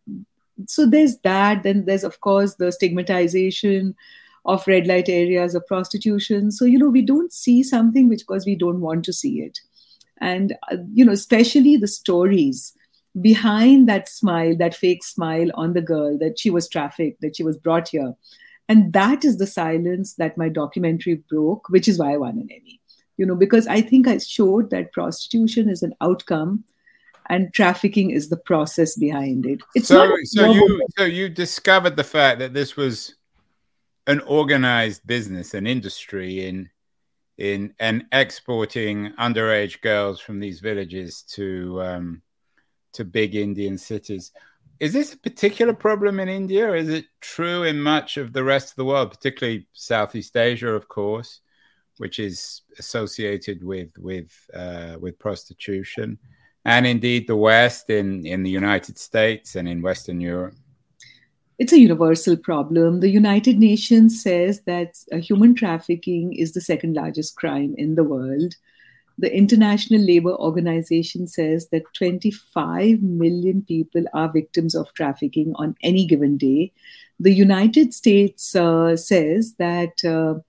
so 0.67 0.87
there's 0.87 1.19
that. 1.19 1.63
Then 1.63 1.85
there's, 1.85 2.05
of 2.05 2.21
course, 2.21 2.55
the 2.55 2.73
stigmatization 2.73 3.95
of 4.45 4.67
red 4.67 4.87
light 4.87 5.09
areas 5.09 5.55
of 5.55 5.67
prostitution. 5.67 6.51
So, 6.51 6.65
you 6.65 6.79
know, 6.79 6.91
we 6.91 7.03
don't 7.03 7.33
see 7.33 7.63
something 7.63 8.09
which 8.09 8.21
because 8.21 8.45
we 8.47 8.57
don't 8.57 8.81
want 8.81 9.05
to 9.05 9.13
see 9.13 9.41
it. 9.41 9.61
And, 10.21 10.55
uh, 10.71 10.77
you 10.93 11.05
know, 11.05 11.13
especially 11.13 11.77
the 11.77 11.89
stories 11.89 12.77
behind 13.21 13.89
that 13.89 14.09
smile, 14.09 14.57
that 14.57 14.75
fake 14.75 15.05
smile 15.05 15.51
on 15.55 15.75
the 15.75 15.83
girl, 15.83 16.17
that 16.19 16.39
she 16.39 16.51
was 16.51 16.69
trafficked, 16.69 17.21
that 17.21 17.37
she 17.37 17.43
was 17.43 17.57
brought 17.57 17.89
here 17.89 18.15
and 18.69 18.93
that 18.93 19.25
is 19.25 19.39
the 19.39 19.47
silence 19.47 20.15
that 20.15 20.39
my 20.39 20.49
documentary 20.49 21.23
broke, 21.29 21.69
which 21.69 21.89
is 21.89 21.99
why 21.99 22.15
I 22.15 22.17
won 22.17 22.39
an 22.39 22.49
Emmy. 22.51 22.81
You 23.17 23.27
know, 23.27 23.37
because 23.37 23.67
I 23.67 23.83
think 23.83 24.09
I 24.09 24.19
showed 24.19 24.71
that 24.71 24.93
prostitution 24.93 25.69
is 25.69 25.83
an 25.83 25.95
outcome 26.01 26.65
and 27.29 27.53
trafficking 27.53 28.11
is 28.11 28.29
the 28.29 28.37
process 28.37 28.97
behind 28.97 29.47
it. 29.47 29.61
It's 29.75 29.89
so, 29.89 30.17
so 30.25 30.51
you 30.51 30.87
so 30.99 31.05
you 31.05 31.29
discovered 31.29 31.97
the 31.97 32.05
fact 32.05 32.39
that 32.41 32.55
this 32.55 32.77
was 32.77 33.15
an 34.07 34.21
organized 34.21 35.07
business, 35.07 35.55
an 35.55 35.67
industry 35.67 36.47
in 36.47 36.71
in 37.39 37.75
and 37.79 38.05
exporting 38.13 39.13
underage 39.19 39.81
girls 39.81 40.21
from 40.21 40.41
these 40.41 40.61
villages 40.61 41.23
to 41.23 41.81
um, 41.83 42.23
to 42.95 43.05
big 43.05 43.35
Indian 43.35 43.79
cities. 43.79 44.33
Is 44.81 44.93
this 44.93 45.13
a 45.13 45.19
particular 45.19 45.75
problem 45.75 46.19
in 46.19 46.29
India, 46.29 46.67
or 46.67 46.77
is 46.77 46.89
it 46.89 47.07
true 47.21 47.63
in 47.63 47.81
much 47.81 48.17
of 48.17 48.33
the 48.33 48.43
rest 48.43 48.71
of 48.71 48.77
the 48.77 48.85
world, 48.85 49.11
particularly 49.11 49.67
Southeast 49.73 50.37
Asia, 50.37 50.71
of 50.71 50.89
course, 50.89 51.41
which 51.99 52.19
is 52.19 52.63
associated 52.79 53.63
with 53.63 53.91
with 53.99 54.33
uh, 54.55 54.97
with 55.01 55.19
prostitution, 55.19 56.19
and 56.65 56.87
indeed 56.87 57.27
the 57.27 57.37
West 57.37 57.91
in 57.91 58.27
in 58.27 58.43
the 58.43 58.51
United 58.51 58.99
States 58.99 59.55
and 59.57 59.69
in 59.69 59.83
Western 59.83 60.21
Europe? 60.21 60.55
It's 61.59 61.73
a 61.73 61.79
universal 61.79 62.37
problem. 62.37 63.01
The 63.01 63.11
United 63.11 63.59
Nations 63.59 64.21
says 64.21 64.63
that 64.63 64.97
uh, 65.13 65.19
human 65.19 65.55
trafficking 65.55 66.33
is 66.33 66.53
the 66.53 66.61
second 66.61 66.95
largest 66.95 67.37
crime 67.37 67.75
in 67.79 67.95
the 67.95 68.03
world 68.03 68.57
the 69.19 69.35
International 69.35 70.01
Labour 70.01 70.35
Organization 70.35 71.27
says 71.27 71.69
that 71.69 71.93
25 71.95 73.03
million 73.03 73.63
people 73.63 74.05
are 74.15 74.33
victims 74.33 74.75
of 74.75 74.93
trafficking 74.95 75.53
on 75.57 75.77
any 75.83 76.07
given 76.07 76.37
day. 76.37 76.73
The 77.21 77.33
United 77.33 77.95
States 77.95 78.57
uh, 78.57 78.97
says 78.97 79.55
that 79.55 80.05
uh, 80.05 80.41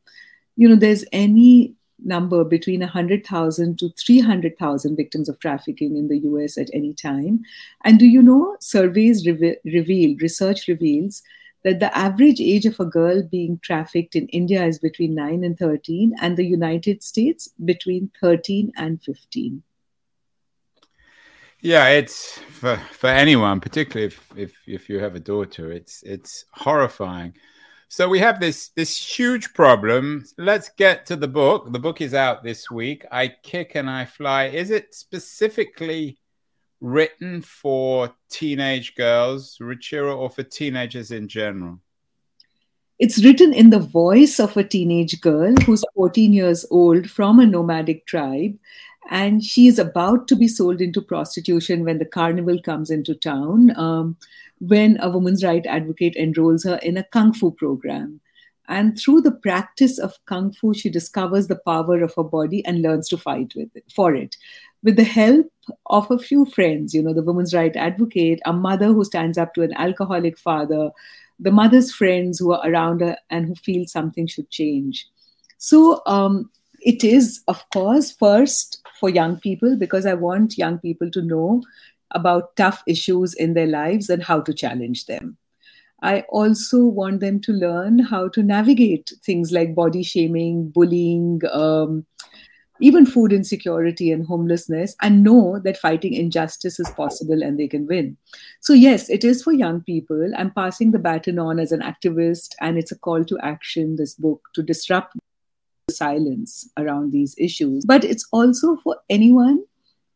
you 0.55 0.70
know 0.70 0.75
there's 0.75 1.05
any 1.12 1.74
number 2.05 2.43
between 2.43 2.82
100,000 2.82 3.79
to 3.79 3.89
300,000 3.98 4.96
victims 4.96 5.29
of 5.29 5.39
trafficking 5.39 5.98
in 5.98 6.08
the 6.08 6.20
US 6.20 6.58
at 6.58 6.70
any 6.74 6.93
time. 6.93 7.41
And 7.84 8.00
do 8.00 8.05
you 8.05 8.22
know, 8.22 8.58
surveys 8.60 9.25
re- 9.25 9.58
reveal, 9.63 10.17
research 10.20 10.67
reveals 10.67 11.24
that 11.63 11.79
the 11.79 11.96
average 11.98 12.41
age 12.41 12.65
of 12.65 12.79
a 12.79 12.86
girl 12.86 13.24
being 13.24 13.60
trafficked 13.63 14.15
in 14.15 14.27
India 14.27 14.65
is 14.65 14.79
between 14.79 15.15
9 15.15 15.43
and 15.43 15.58
13, 15.58 16.15
and 16.22 16.38
the 16.38 16.46
United 16.46 17.01
States 17.01 17.50
between 17.63 18.12
13 18.22 18.72
and 18.75 19.01
15. 19.01 19.63
Yeah, 21.62 21.88
it's 21.88 22.39
for, 22.39 22.75
for 22.91 23.08
anyone, 23.08 23.62
particularly 23.62 24.08
if, 24.08 24.29
if, 24.36 24.53
if 24.67 24.89
you 24.89 25.00
have 25.00 25.15
a 25.15 25.20
daughter, 25.20 25.72
it's 25.72 26.03
it's 26.03 26.43
horrifying. 26.51 27.34
So 27.88 28.10
we 28.10 28.20
have 28.20 28.41
this 28.41 28.70
this 28.70 28.98
huge 28.98 29.53
problem. 29.53 30.25
Let's 30.38 30.70
get 30.70 31.05
to 31.05 31.15
the 31.15 31.27
book. 31.29 31.72
The 31.72 31.79
book 31.79 32.01
is 32.01 32.13
out 32.13 32.43
this 32.43 32.70
week. 32.70 33.05
I 33.12 33.29
kick 33.43 33.75
and 33.75 33.89
I 33.89 34.03
fly. 34.03 34.48
Is 34.48 34.72
it 34.72 34.93
specifically 34.93 36.17
written 36.83 37.41
for 37.41 38.13
teenage 38.29 38.93
girls, 38.95 39.57
Ruchira, 39.59 40.15
or 40.15 40.29
for 40.29 40.43
teenagers 40.43 41.11
in 41.11 41.29
general? 41.29 41.79
It's 42.99 43.23
written 43.23 43.53
in 43.53 43.69
the 43.69 43.79
voice 43.79 44.39
of 44.39 44.55
a 44.57 44.63
teenage 44.63 45.19
girl 45.21 45.55
who's 45.65 45.83
14 45.95 46.33
years 46.33 46.65
old 46.69 47.09
from 47.09 47.39
a 47.39 47.45
nomadic 47.45 48.05
tribe. 48.05 48.57
And 49.09 49.43
she 49.43 49.67
is 49.67 49.79
about 49.79 50.27
to 50.27 50.35
be 50.35 50.47
sold 50.47 50.81
into 50.81 51.01
prostitution 51.01 51.83
when 51.83 51.99
the 51.99 52.05
carnival 52.05 52.61
comes 52.61 52.89
into 52.89 53.15
town, 53.15 53.77
um, 53.77 54.17
when 54.59 54.97
a 55.01 55.09
women's 55.09 55.43
right 55.43 55.65
advocate 55.65 56.15
enrolls 56.15 56.63
her 56.63 56.77
in 56.83 56.97
a 56.97 57.03
kung 57.03 57.33
fu 57.33 57.51
program. 57.51 58.19
And 58.67 58.97
through 58.97 59.21
the 59.21 59.31
practice 59.31 59.99
of 59.99 60.17
kung 60.25 60.53
fu, 60.53 60.73
she 60.73 60.89
discovers 60.89 61.47
the 61.47 61.59
power 61.65 62.01
of 62.01 62.13
her 62.15 62.23
body 62.23 62.63
and 62.65 62.81
learns 62.81 63.09
to 63.09 63.17
fight 63.17 63.53
with 63.55 63.75
it, 63.75 63.83
for 63.93 64.15
it 64.15 64.37
with 64.83 64.97
the 64.97 65.03
help 65.03 65.47
of 65.88 66.10
a 66.12 66.17
few 66.17 66.46
friends, 66.46 66.93
you 66.93 67.01
know, 67.01 67.13
the 67.13 67.24
women's 67.24 67.53
right 67.53 67.75
advocate, 67.75 68.39
a 68.46 68.53
mother 68.53 68.88
who 68.88 69.03
stands 69.03 69.38
up 69.38 69.53
to 69.53 69.62
an 69.62 69.74
alcoholic 69.74 70.38
father, 70.38 70.91
the 71.39 71.51
mother's 71.51 71.93
friends 71.93 72.39
who 72.39 72.53
are 72.53 72.70
around 72.70 73.01
her 73.01 73.17
and 73.29 73.46
who 73.46 73.55
feel 73.55 73.86
something 73.86 74.27
should 74.27 74.50
change. 74.50 75.08
So 75.58 76.01
um, 76.05 76.50
it 76.82 77.03
is, 77.03 77.41
of 77.48 77.63
course, 77.70 78.12
first 78.12 78.82
for 79.00 79.10
young 79.10 79.39
people 79.39 79.77
because 79.77 80.05
I 80.05 80.13
want 80.13 80.58
young 80.58 80.79
people 80.79 81.10
to 81.12 81.22
know 81.22 81.63
about 82.12 82.55
tough 82.55 82.84
issues 82.88 83.34
in 83.34 83.53
their 83.53 83.67
lives 83.67 84.10
and 84.10 84.24
how 84.24 84.41
to 84.41 84.53
challenge 84.53 85.05
them. 85.05 85.38
I 86.01 86.22
also 86.29 86.86
want 86.86 87.22
them 87.22 87.39
to 87.41 87.53
learn 87.53 88.00
how 88.00 88.27
to 88.29 88.43
navigate 88.43 89.13
things 89.24 89.53
like 89.53 89.74
body 89.74 90.03
shaming, 90.03 90.70
bullying, 90.70 91.41
um, 91.51 92.05
even 92.83 93.05
food 93.05 93.31
insecurity 93.31 94.11
and 94.11 94.27
homelessness, 94.27 94.93
and 95.01 95.23
know 95.23 95.57
that 95.63 95.77
fighting 95.77 96.13
injustice 96.13 96.81
is 96.81 96.89
possible 96.91 97.41
and 97.41 97.57
they 97.57 97.67
can 97.67 97.87
win. 97.87 98.17
So, 98.59 98.73
yes, 98.73 99.09
it 99.09 99.23
is 99.23 99.41
for 99.41 99.53
young 99.53 99.79
people. 99.79 100.29
I'm 100.37 100.51
passing 100.51 100.91
the 100.91 100.99
baton 100.99 101.39
on 101.39 101.59
as 101.59 101.71
an 101.71 101.79
activist, 101.79 102.55
and 102.59 102.77
it's 102.77 102.91
a 102.91 102.99
call 102.99 103.23
to 103.23 103.39
action, 103.39 103.95
this 103.95 104.15
book, 104.15 104.49
to 104.55 104.61
disrupt 104.61 105.15
the 105.87 105.93
silence 105.93 106.69
around 106.75 107.13
these 107.13 107.33
issues. 107.37 107.85
But 107.85 108.03
it's 108.03 108.27
also 108.33 108.75
for 108.83 108.97
anyone 109.09 109.63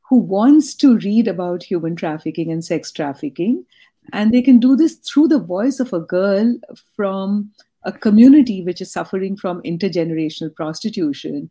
who 0.09 0.17
wants 0.17 0.75
to 0.75 0.97
read 0.97 1.29
about 1.29 1.63
human 1.63 1.95
trafficking 1.95 2.51
and 2.51 2.65
sex 2.65 2.91
trafficking. 2.91 3.65
And 4.11 4.33
they 4.33 4.41
can 4.41 4.59
do 4.59 4.75
this 4.75 4.95
through 4.95 5.29
the 5.29 5.39
voice 5.39 5.79
of 5.79 5.93
a 5.93 6.01
girl 6.01 6.57
from 6.97 7.51
a 7.83 7.93
community 7.93 8.61
which 8.61 8.81
is 8.81 8.91
suffering 8.91 9.37
from 9.37 9.61
intergenerational 9.61 10.53
prostitution 10.53 11.49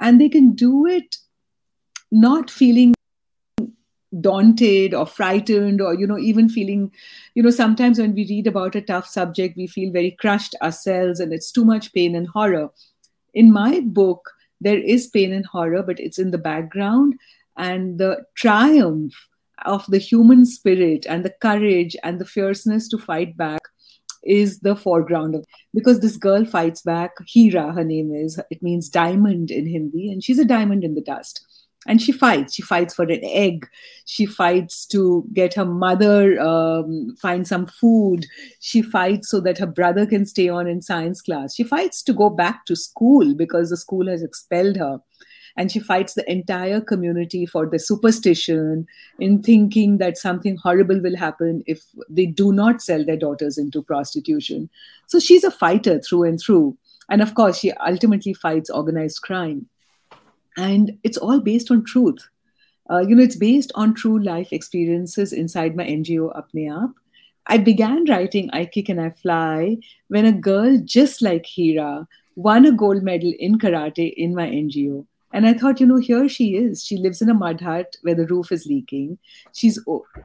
and 0.00 0.20
they 0.20 0.28
can 0.28 0.52
do 0.52 0.86
it 0.86 1.16
not 2.10 2.50
feeling 2.50 2.94
daunted 4.20 4.94
or 4.94 5.06
frightened 5.06 5.80
or 5.80 5.94
you 5.94 6.06
know 6.06 6.18
even 6.18 6.48
feeling 6.48 6.90
you 7.34 7.42
know 7.42 7.50
sometimes 7.50 7.98
when 7.98 8.14
we 8.14 8.26
read 8.28 8.46
about 8.46 8.74
a 8.74 8.80
tough 8.80 9.06
subject 9.06 9.56
we 9.56 9.66
feel 9.66 9.92
very 9.92 10.12
crushed 10.12 10.54
ourselves 10.62 11.20
and 11.20 11.32
it's 11.32 11.50
too 11.50 11.64
much 11.64 11.92
pain 11.92 12.14
and 12.14 12.28
horror. 12.28 12.70
In 13.34 13.52
my 13.52 13.80
book 13.80 14.30
there 14.60 14.78
is 14.78 15.08
pain 15.08 15.32
and 15.32 15.44
horror 15.44 15.82
but 15.82 16.00
it's 16.00 16.18
in 16.18 16.30
the 16.30 16.38
background 16.38 17.14
and 17.56 17.98
the 17.98 18.24
triumph 18.34 19.28
of 19.64 19.84
the 19.88 19.98
human 19.98 20.46
spirit 20.46 21.06
and 21.08 21.24
the 21.24 21.34
courage 21.42 21.96
and 22.02 22.18
the 22.18 22.24
fierceness 22.24 22.88
to 22.88 22.98
fight 22.98 23.36
back 23.36 23.62
is 24.26 24.60
the 24.60 24.76
foreground 24.76 25.34
of 25.34 25.44
because 25.74 26.00
this 26.00 26.16
girl 26.16 26.44
fights 26.44 26.82
back. 26.82 27.12
Hira 27.26 27.72
her 27.72 27.84
name 27.84 28.14
is. 28.14 28.40
It 28.50 28.62
means 28.62 28.88
diamond 28.88 29.50
in 29.50 29.66
hindi 29.66 30.10
and 30.10 30.22
she's 30.22 30.38
a 30.38 30.44
diamond 30.44 30.84
in 30.84 30.94
the 30.94 31.00
dust. 31.00 31.44
And 31.88 32.02
she 32.02 32.10
fights. 32.10 32.54
She 32.54 32.62
fights 32.62 32.94
for 32.94 33.04
an 33.04 33.20
egg. 33.22 33.68
She 34.06 34.26
fights 34.26 34.86
to 34.86 35.24
get 35.32 35.54
her 35.54 35.64
mother 35.64 36.40
um, 36.40 37.14
find 37.22 37.46
some 37.46 37.66
food. 37.66 38.26
She 38.58 38.82
fights 38.82 39.30
so 39.30 39.40
that 39.42 39.58
her 39.58 39.66
brother 39.66 40.04
can 40.04 40.26
stay 40.26 40.48
on 40.48 40.66
in 40.66 40.82
science 40.82 41.22
class. 41.22 41.54
She 41.54 41.62
fights 41.62 42.02
to 42.02 42.12
go 42.12 42.28
back 42.28 42.66
to 42.66 42.74
school 42.74 43.34
because 43.34 43.70
the 43.70 43.76
school 43.76 44.08
has 44.08 44.22
expelled 44.22 44.76
her 44.76 44.98
and 45.56 45.72
she 45.72 45.78
fights 45.78 46.14
the 46.14 46.30
entire 46.30 46.80
community 46.80 47.46
for 47.46 47.66
the 47.66 47.78
superstition 47.78 48.86
in 49.18 49.42
thinking 49.42 49.98
that 49.98 50.18
something 50.18 50.56
horrible 50.56 51.00
will 51.00 51.16
happen 51.16 51.62
if 51.66 51.82
they 52.08 52.26
do 52.26 52.52
not 52.52 52.82
sell 52.82 53.04
their 53.04 53.16
daughters 53.16 53.56
into 53.56 53.82
prostitution. 53.82 54.68
So 55.06 55.18
she's 55.18 55.44
a 55.44 55.50
fighter 55.50 55.98
through 56.00 56.24
and 56.24 56.40
through. 56.40 56.76
And 57.08 57.22
of 57.22 57.34
course, 57.34 57.58
she 57.58 57.72
ultimately 57.72 58.34
fights 58.34 58.68
organized 58.68 59.22
crime. 59.22 59.66
And 60.58 60.98
it's 61.02 61.18
all 61.18 61.40
based 61.40 61.70
on 61.70 61.84
truth. 61.84 62.28
Uh, 62.90 63.00
you 63.00 63.14
know, 63.14 63.22
it's 63.22 63.36
based 63.36 63.72
on 63.74 63.94
true 63.94 64.18
life 64.22 64.52
experiences 64.52 65.32
inside 65.32 65.74
my 65.74 65.84
NGO 65.84 66.34
Apne 66.36 66.70
Aap. 66.70 66.92
I 67.48 67.58
began 67.58 68.04
writing 68.08 68.50
I 68.52 68.64
Kick 68.64 68.88
and 68.88 69.00
I 69.00 69.10
Fly 69.10 69.78
when 70.08 70.26
a 70.26 70.32
girl 70.32 70.78
just 70.84 71.22
like 71.22 71.46
Hira 71.46 72.06
won 72.34 72.66
a 72.66 72.72
gold 72.72 73.02
medal 73.02 73.32
in 73.38 73.58
karate 73.58 74.12
in 74.14 74.34
my 74.34 74.46
NGO. 74.46 75.06
And 75.36 75.46
I 75.46 75.52
thought, 75.52 75.80
you 75.80 75.86
know, 75.86 75.98
here 75.98 76.30
she 76.30 76.56
is. 76.56 76.82
She 76.82 76.96
lives 76.96 77.20
in 77.20 77.28
a 77.28 77.34
mud 77.34 77.60
hut 77.60 77.96
where 78.00 78.14
the 78.14 78.26
roof 78.26 78.50
is 78.50 78.64
leaking. 78.64 79.18
She's 79.54 79.78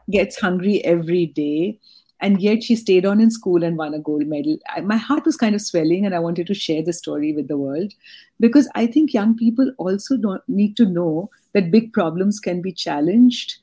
gets 0.09 0.39
hungry 0.39 0.81
every 0.85 1.25
day, 1.25 1.79
and 2.21 2.41
yet 2.41 2.63
she 2.63 2.77
stayed 2.77 3.05
on 3.05 3.19
in 3.19 3.29
school 3.29 3.61
and 3.61 3.77
won 3.77 3.93
a 3.93 3.99
gold 3.99 4.25
medal. 4.27 4.57
I, 4.69 4.79
my 4.79 4.95
heart 4.95 5.25
was 5.25 5.35
kind 5.35 5.53
of 5.53 5.59
swelling, 5.59 6.05
and 6.05 6.15
I 6.15 6.19
wanted 6.19 6.47
to 6.47 6.53
share 6.53 6.81
the 6.81 6.93
story 6.93 7.33
with 7.33 7.49
the 7.49 7.57
world 7.57 7.91
because 8.39 8.69
I 8.73 8.87
think 8.87 9.13
young 9.13 9.35
people 9.35 9.73
also 9.77 10.15
don't 10.15 10.47
need 10.47 10.77
to 10.77 10.85
know 10.85 11.29
that 11.51 11.71
big 11.71 11.91
problems 11.91 12.39
can 12.39 12.61
be 12.61 12.71
challenged, 12.71 13.57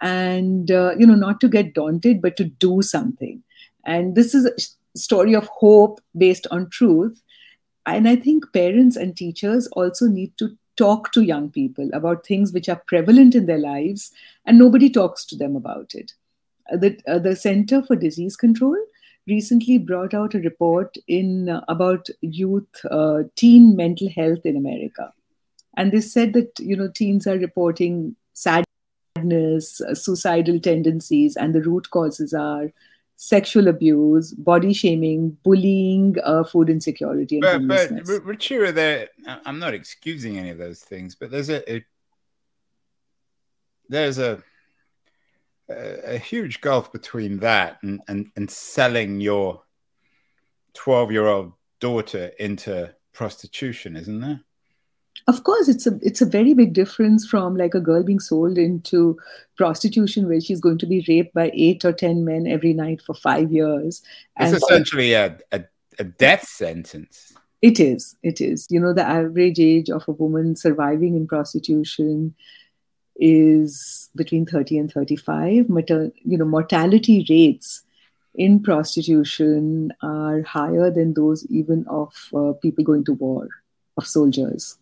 and 0.00 0.70
uh, 0.70 0.94
you 0.98 1.06
know, 1.06 1.20
not 1.26 1.38
to 1.42 1.48
get 1.50 1.74
daunted, 1.74 2.22
but 2.22 2.38
to 2.38 2.44
do 2.44 2.80
something. 2.80 3.42
And 3.84 4.14
this 4.14 4.34
is 4.34 4.46
a 4.46 4.98
story 4.98 5.34
of 5.34 5.48
hope 5.48 6.00
based 6.16 6.46
on 6.50 6.70
truth. 6.70 7.20
And 7.84 8.08
I 8.08 8.16
think 8.16 8.50
parents 8.54 8.96
and 8.96 9.14
teachers 9.14 9.66
also 9.72 10.06
need 10.06 10.32
to 10.38 10.56
talk 10.76 11.12
to 11.12 11.22
young 11.22 11.50
people 11.50 11.88
about 11.92 12.26
things 12.26 12.52
which 12.52 12.68
are 12.68 12.82
prevalent 12.86 13.34
in 13.34 13.46
their 13.46 13.58
lives 13.58 14.12
and 14.44 14.58
nobody 14.58 14.90
talks 14.90 15.24
to 15.26 15.36
them 15.36 15.56
about 15.56 15.94
it. 15.94 16.12
Uh, 16.72 16.76
the, 16.76 16.98
uh, 17.06 17.18
the 17.18 17.36
Center 17.36 17.82
for 17.82 17.96
Disease 17.96 18.36
Control 18.36 18.76
recently 19.26 19.78
brought 19.78 20.14
out 20.14 20.34
a 20.34 20.40
report 20.40 20.96
in 21.08 21.48
uh, 21.48 21.64
about 21.68 22.08
youth 22.20 22.84
uh, 22.90 23.22
teen 23.36 23.76
mental 23.76 24.08
health 24.10 24.44
in 24.44 24.56
America. 24.56 25.12
And 25.76 25.92
they 25.92 26.00
said 26.00 26.32
that 26.34 26.58
you 26.58 26.76
know 26.76 26.88
teens 26.88 27.26
are 27.26 27.38
reporting 27.38 28.16
sadness, 28.32 29.80
uh, 29.80 29.94
suicidal 29.94 30.60
tendencies, 30.60 31.36
and 31.36 31.54
the 31.54 31.62
root 31.62 31.90
causes 31.90 32.32
are 32.32 32.70
sexual 33.16 33.68
abuse, 33.68 34.32
body 34.32 34.72
shaming, 34.72 35.36
bullying, 35.42 36.16
uh, 36.24 36.44
food 36.44 36.68
insecurity, 36.68 37.40
and 37.44 37.68
but, 37.68 37.88
but 37.90 38.24
Ruchira, 38.24 38.74
there, 38.74 39.08
I'm 39.44 39.58
not 39.58 39.74
excusing 39.74 40.38
any 40.38 40.50
of 40.50 40.58
those 40.58 40.80
things, 40.80 41.14
but 41.14 41.30
there's 41.30 41.48
a, 41.48 41.72
a 41.72 41.84
there's 43.88 44.18
a, 44.18 44.42
a, 45.68 46.14
a 46.14 46.18
huge 46.18 46.60
gulf 46.60 46.92
between 46.92 47.38
that 47.38 47.78
and, 47.82 48.00
and, 48.08 48.30
and 48.36 48.50
selling 48.50 49.20
your 49.20 49.62
12 50.74 51.12
year 51.12 51.26
old 51.26 51.52
daughter 51.80 52.32
into 52.38 52.94
prostitution, 53.12 53.96
isn't 53.96 54.20
there? 54.20 54.40
Of 55.26 55.42
course 55.44 55.68
it's 55.68 55.86
a 55.86 55.98
it's 56.02 56.20
a 56.20 56.26
very 56.26 56.54
big 56.54 56.72
difference 56.72 57.26
from 57.26 57.56
like 57.56 57.74
a 57.74 57.80
girl 57.80 58.02
being 58.02 58.20
sold 58.20 58.58
into 58.58 59.18
prostitution 59.56 60.28
where 60.28 60.40
she's 60.40 60.60
going 60.60 60.78
to 60.78 60.86
be 60.86 61.04
raped 61.08 61.32
by 61.34 61.50
eight 61.54 61.84
or 61.84 61.92
ten 61.92 62.24
men 62.24 62.46
every 62.46 62.72
night 62.74 63.00
for 63.00 63.14
five 63.14 63.50
years 63.50 64.02
it's 64.38 64.52
and 64.52 64.62
essentially 64.62 65.14
a, 65.14 65.38
a, 65.52 65.64
a 65.98 66.04
death 66.04 66.46
sentence. 66.46 67.32
It 67.62 67.80
is 67.80 68.16
it 68.22 68.40
is. 68.40 68.66
You 68.70 68.80
know 68.80 68.92
the 68.92 69.06
average 69.06 69.58
age 69.58 69.90
of 69.90 70.06
a 70.08 70.12
woman 70.12 70.56
surviving 70.56 71.16
in 71.16 71.26
prostitution 71.26 72.34
is 73.16 74.10
between 74.16 74.44
30 74.44 74.78
and 74.78 74.92
35 74.92 75.68
Mater- 75.68 76.12
you 76.24 76.36
know 76.36 76.44
mortality 76.44 77.24
rates 77.30 77.82
in 78.34 78.60
prostitution 78.60 79.92
are 80.02 80.42
higher 80.42 80.90
than 80.90 81.14
those 81.14 81.46
even 81.46 81.86
of 81.88 82.12
uh, 82.34 82.52
people 82.60 82.82
going 82.82 83.04
to 83.04 83.12
war 83.12 83.48
of 83.96 84.04
soldiers 84.04 84.76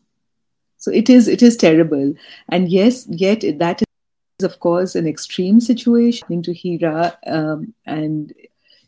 so 0.83 0.91
it 0.91 1.09
is 1.09 1.29
it 1.29 1.43
is 1.43 1.57
terrible, 1.57 2.13
and 2.49 2.69
yes, 2.69 3.07
yet 3.09 3.45
that 3.61 3.83
is 3.83 4.45
of 4.45 4.59
course 4.59 4.97
an 4.97 5.07
extreme 5.07 5.61
situation. 5.61 6.43
To 6.43 6.53
Hira, 6.53 7.17
um, 7.25 7.73
and 7.87 8.33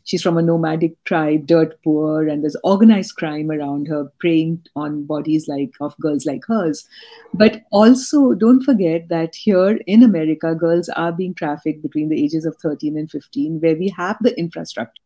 she's 0.03 0.21
from 0.21 0.37
a 0.37 0.41
nomadic 0.41 1.01
tribe, 1.05 1.47
dirt 1.47 1.81
poor, 1.85 2.27
and 2.27 2.43
there's 2.43 2.57
organized 2.65 3.15
crime 3.15 3.49
around 3.49 3.87
her, 3.87 4.11
preying 4.19 4.61
on 4.75 5.05
bodies 5.05 5.47
like 5.47 5.71
of 5.79 5.97
girls 6.01 6.25
like 6.25 6.43
hers. 6.45 6.85
But 7.33 7.61
also, 7.71 8.33
don't 8.33 8.63
forget 8.63 9.07
that 9.07 9.33
here 9.33 9.79
in 9.87 10.03
America, 10.03 10.53
girls 10.53 10.89
are 10.89 11.13
being 11.13 11.33
trafficked 11.33 11.81
between 11.81 12.09
the 12.09 12.21
ages 12.21 12.43
of 12.43 12.57
13 12.57 12.97
and 12.97 13.09
15, 13.09 13.61
where 13.61 13.77
we 13.77 13.87
have 13.95 14.17
the 14.19 14.37
infrastructure 14.37 15.01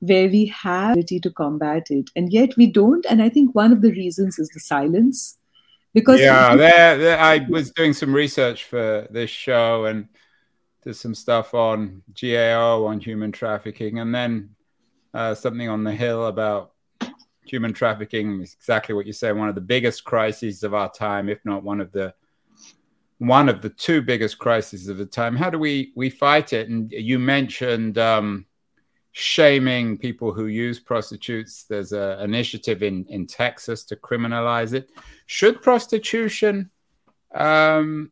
where 0.00 0.28
we 0.28 0.46
have 0.46 0.90
ability 0.92 1.20
to 1.20 1.30
combat 1.30 1.90
it. 1.90 2.10
And 2.16 2.32
yet 2.32 2.56
we 2.56 2.66
don't 2.66 3.06
and 3.08 3.22
i 3.22 3.28
think 3.28 3.54
one 3.54 3.72
of 3.72 3.80
the 3.80 3.92
reasons 3.92 4.38
is 4.38 4.48
the 4.48 4.60
silence 4.60 5.38
because 5.94 6.20
yeah 6.20 6.54
there, 6.54 6.98
there, 6.98 7.18
i 7.18 7.38
was 7.48 7.70
doing 7.70 7.92
some 7.92 8.12
research 8.12 8.64
for 8.64 9.06
this 9.10 9.30
show 9.30 9.86
and 9.86 10.08
there's 10.82 11.00
some 11.00 11.14
stuff 11.14 11.54
on 11.54 12.02
gao 12.20 12.84
on 12.84 13.00
human 13.00 13.32
trafficking 13.32 14.00
and 14.00 14.14
then 14.14 14.50
uh, 15.14 15.32
something 15.32 15.68
on 15.68 15.84
the 15.84 15.92
hill 15.92 16.26
about 16.26 16.72
human 17.46 17.72
trafficking 17.72 18.40
is 18.40 18.54
exactly 18.54 18.94
what 18.94 19.06
you 19.06 19.12
say 19.12 19.30
one 19.32 19.48
of 19.48 19.54
the 19.54 19.60
biggest 19.60 20.04
crises 20.04 20.62
of 20.64 20.74
our 20.74 20.90
time 20.90 21.28
if 21.28 21.38
not 21.44 21.62
one 21.62 21.80
of 21.80 21.92
the 21.92 22.12
one 23.18 23.48
of 23.48 23.62
the 23.62 23.70
two 23.70 24.02
biggest 24.02 24.38
crises 24.38 24.88
of 24.88 24.98
the 24.98 25.06
time. 25.06 25.36
How 25.36 25.50
do 25.50 25.58
we 25.58 25.92
we 25.94 26.10
fight 26.10 26.52
it? 26.52 26.68
And 26.68 26.90
you 26.92 27.18
mentioned 27.18 27.98
um, 27.98 28.46
shaming 29.16 29.96
people 29.96 30.32
who 30.32 30.46
use 30.46 30.80
prostitutes. 30.80 31.64
There's 31.64 31.92
an 31.92 32.18
initiative 32.18 32.82
in, 32.82 33.04
in 33.08 33.28
Texas 33.28 33.84
to 33.84 33.96
criminalize 33.96 34.74
it. 34.74 34.90
Should 35.26 35.62
prostitution, 35.62 36.68
um, 37.32 38.10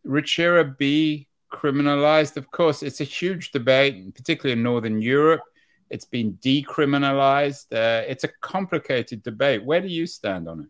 be 0.79 1.29
criminalized? 1.53 2.37
Of 2.37 2.53
course, 2.53 2.85
it's 2.85 3.01
a 3.01 3.05
huge 3.05 3.51
debate, 3.51 4.15
particularly 4.15 4.53
in 4.53 4.63
Northern 4.63 5.03
Europe. 5.03 5.43
It's 5.91 6.05
been 6.05 6.35
decriminalized. 6.35 7.73
Uh, 7.73 8.05
it's 8.07 8.23
a 8.23 8.31
complicated 8.41 9.25
debate. 9.25 9.65
Where 9.65 9.81
do 9.81 9.89
you 9.89 10.07
stand 10.07 10.49
on 10.49 10.61
it? 10.61 10.69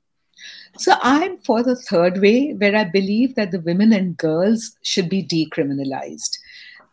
So 0.78 0.94
I'm 1.02 1.36
for 1.40 1.62
the 1.62 1.76
third 1.76 2.22
way, 2.22 2.52
where 2.52 2.74
I 2.74 2.84
believe 2.84 3.34
that 3.34 3.50
the 3.50 3.60
women 3.60 3.92
and 3.92 4.16
girls 4.16 4.78
should 4.80 5.10
be 5.10 5.22
decriminalized 5.22 6.38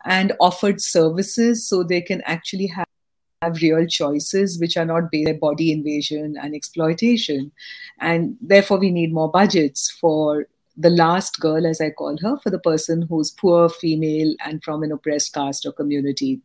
and 0.04 0.34
offered 0.40 0.82
services 0.82 1.66
so 1.66 1.82
they 1.82 2.02
can 2.02 2.20
actually 2.26 2.66
have 2.66 2.86
have 3.42 3.62
real 3.62 3.86
choices 3.86 4.58
which 4.60 4.76
are 4.76 4.84
not 4.84 5.10
based 5.10 5.30
on 5.30 5.38
body 5.38 5.72
invasion 5.72 6.36
and 6.40 6.54
exploitation. 6.54 7.50
And 7.98 8.36
therefore, 8.40 8.78
we 8.78 8.90
need 8.90 9.12
more 9.12 9.30
budgets 9.30 9.90
for 9.90 10.46
the 10.76 10.90
last 10.90 11.40
girl, 11.40 11.66
as 11.66 11.80
I 11.80 11.90
call 11.90 12.16
her, 12.22 12.38
for 12.38 12.50
the 12.50 12.58
person 12.58 13.02
who's 13.02 13.30
poor, 13.30 13.68
female, 13.68 14.34
and 14.44 14.62
from 14.62 14.82
an 14.82 14.92
oppressed 14.92 15.32
caste 15.34 15.66
or 15.66 15.72
community. 15.72 16.40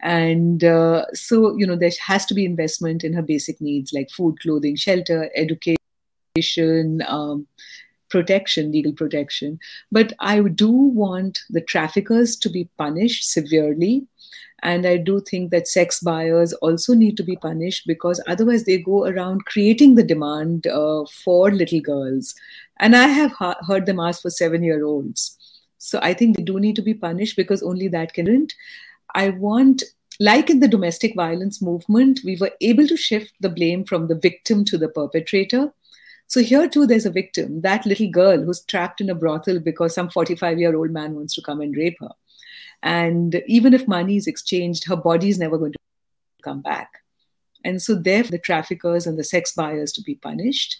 And 0.00 0.64
uh, 0.64 1.04
so, 1.12 1.56
you 1.56 1.66
know, 1.66 1.76
there 1.76 1.90
has 2.06 2.26
to 2.26 2.34
be 2.34 2.44
investment 2.44 3.04
in 3.04 3.12
her 3.12 3.22
basic 3.22 3.60
needs 3.60 3.92
like 3.92 4.10
food, 4.10 4.40
clothing, 4.40 4.76
shelter, 4.76 5.30
education. 5.36 5.76
Um, 7.06 7.46
protection, 8.08 8.70
legal 8.70 8.92
protection. 8.92 9.58
But 9.90 10.12
I 10.20 10.40
do 10.42 10.70
want 10.70 11.40
the 11.48 11.62
traffickers 11.62 12.36
to 12.36 12.50
be 12.50 12.68
punished 12.76 13.30
severely 13.32 14.06
and 14.62 14.86
I 14.86 14.96
do 14.96 15.20
think 15.20 15.50
that 15.50 15.66
sex 15.66 16.00
buyers 16.00 16.52
also 16.54 16.94
need 16.94 17.16
to 17.16 17.24
be 17.24 17.36
punished 17.36 17.84
because 17.86 18.22
otherwise 18.28 18.64
they 18.64 18.78
go 18.78 19.06
around 19.06 19.44
creating 19.44 19.96
the 19.96 20.04
demand 20.04 20.68
uh, 20.68 21.04
for 21.24 21.50
little 21.50 21.80
girls. 21.80 22.34
And 22.78 22.94
I 22.94 23.08
have 23.08 23.32
ha- 23.32 23.58
heard 23.66 23.86
them 23.86 23.98
ask 23.98 24.22
for 24.22 24.30
seven 24.30 24.62
year 24.62 24.84
olds. 24.84 25.36
So 25.78 25.98
I 26.00 26.14
think 26.14 26.36
they 26.36 26.44
do 26.44 26.60
need 26.60 26.76
to 26.76 26.82
be 26.82 26.94
punished 26.94 27.36
because 27.36 27.62
only 27.62 27.88
that 27.88 28.14
can. 28.14 28.46
I 29.16 29.30
want, 29.30 29.82
like 30.20 30.48
in 30.48 30.60
the 30.60 30.68
domestic 30.68 31.16
violence 31.16 31.60
movement, 31.60 32.20
we 32.24 32.36
were 32.40 32.52
able 32.60 32.86
to 32.86 32.96
shift 32.96 33.34
the 33.40 33.48
blame 33.48 33.84
from 33.84 34.06
the 34.06 34.14
victim 34.14 34.64
to 34.66 34.78
the 34.78 34.88
perpetrator. 34.88 35.72
So 36.28 36.40
here 36.40 36.68
too, 36.68 36.86
there's 36.86 37.04
a 37.04 37.10
victim, 37.10 37.62
that 37.62 37.84
little 37.84 38.08
girl 38.08 38.40
who's 38.40 38.62
trapped 38.62 39.00
in 39.00 39.10
a 39.10 39.14
brothel 39.14 39.58
because 39.58 39.92
some 39.92 40.08
45 40.08 40.58
year 40.60 40.76
old 40.76 40.92
man 40.92 41.14
wants 41.14 41.34
to 41.34 41.42
come 41.42 41.60
and 41.60 41.76
rape 41.76 41.96
her. 42.00 42.12
And 42.82 43.42
even 43.46 43.74
if 43.74 43.86
money 43.86 44.16
is 44.16 44.26
exchanged, 44.26 44.84
her 44.84 44.96
body 44.96 45.28
is 45.28 45.38
never 45.38 45.58
going 45.58 45.72
to 45.72 45.78
come 46.42 46.62
back. 46.62 47.02
And 47.64 47.80
so, 47.80 47.94
therefore, 47.94 48.32
the 48.32 48.38
traffickers 48.38 49.06
and 49.06 49.18
the 49.18 49.24
sex 49.24 49.52
buyers 49.54 49.92
to 49.92 50.02
be 50.02 50.16
punished, 50.16 50.78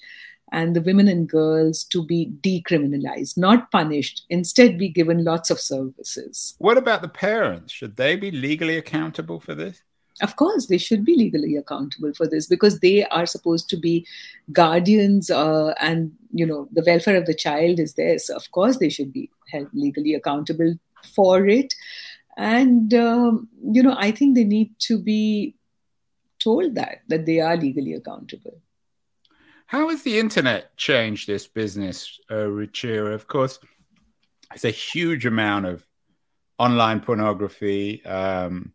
and 0.50 0.76
the 0.76 0.82
women 0.82 1.08
and 1.08 1.28
girls 1.28 1.84
to 1.84 2.04
be 2.04 2.30
decriminalized, 2.42 3.38
not 3.38 3.70
punished, 3.70 4.24
instead, 4.28 4.78
be 4.78 4.88
given 4.88 5.24
lots 5.24 5.50
of 5.50 5.58
services. 5.58 6.54
What 6.58 6.76
about 6.76 7.00
the 7.02 7.08
parents? 7.08 7.72
Should 7.72 7.96
they 7.96 8.16
be 8.16 8.30
legally 8.30 8.76
accountable 8.76 9.40
for 9.40 9.54
this? 9.54 9.82
Of 10.20 10.36
course, 10.36 10.66
they 10.66 10.76
should 10.76 11.04
be 11.04 11.16
legally 11.16 11.56
accountable 11.56 12.12
for 12.12 12.26
this 12.26 12.46
because 12.46 12.80
they 12.80 13.04
are 13.06 13.24
supposed 13.24 13.70
to 13.70 13.76
be 13.78 14.06
guardians, 14.52 15.30
uh, 15.30 15.72
and 15.80 16.12
you 16.32 16.44
know 16.44 16.68
the 16.72 16.84
welfare 16.86 17.16
of 17.16 17.26
the 17.26 17.34
child 17.34 17.80
is 17.80 17.94
there. 17.94 18.18
So 18.18 18.36
of 18.36 18.50
course, 18.50 18.76
they 18.76 18.90
should 18.90 19.12
be 19.12 19.30
held 19.50 19.68
legally 19.72 20.14
accountable 20.14 20.78
for 21.04 21.46
it. 21.46 21.74
And, 22.36 22.92
um, 22.94 23.48
you 23.62 23.82
know, 23.82 23.94
I 23.98 24.10
think 24.10 24.34
they 24.34 24.44
need 24.44 24.72
to 24.80 24.98
be 24.98 25.56
told 26.38 26.74
that, 26.74 27.02
that 27.08 27.26
they 27.26 27.40
are 27.40 27.56
legally 27.56 27.94
accountable. 27.94 28.60
How 29.66 29.88
has 29.88 30.02
the 30.02 30.18
internet 30.18 30.76
changed 30.76 31.26
this 31.26 31.46
business, 31.46 32.18
uh, 32.30 32.34
Ruchira? 32.34 33.14
Of 33.14 33.26
course, 33.26 33.58
it's 34.54 34.64
a 34.64 34.70
huge 34.70 35.24
amount 35.24 35.66
of 35.66 35.86
online 36.58 37.00
pornography, 37.00 38.04
um, 38.04 38.72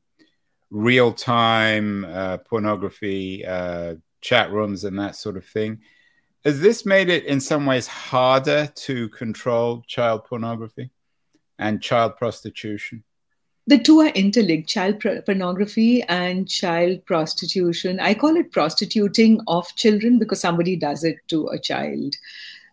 real 0.69 1.13
time 1.13 2.03
uh, 2.05 2.37
pornography, 2.37 3.45
uh, 3.45 3.95
chat 4.21 4.51
rooms, 4.51 4.83
and 4.83 4.97
that 4.99 5.15
sort 5.15 5.37
of 5.37 5.45
thing. 5.45 5.81
Has 6.43 6.59
this 6.59 6.85
made 6.85 7.09
it 7.09 7.25
in 7.25 7.39
some 7.39 7.65
ways 7.65 7.87
harder 7.87 8.67
to 8.67 9.09
control 9.09 9.83
child 9.87 10.25
pornography? 10.25 10.89
And 11.59 11.81
child 11.81 12.17
prostitution? 12.17 13.03
The 13.67 13.77
two 13.77 13.99
are 13.99 14.07
interlinked 14.09 14.69
child 14.69 15.03
pornography 15.25 16.01
and 16.03 16.47
child 16.47 17.05
prostitution. 17.05 17.99
I 17.99 18.13
call 18.13 18.37
it 18.37 18.53
prostituting 18.53 19.41
of 19.47 19.67
children 19.75 20.19
because 20.19 20.39
somebody 20.39 20.77
does 20.77 21.03
it 21.03 21.17
to 21.27 21.47
a 21.47 21.59
child. 21.59 22.15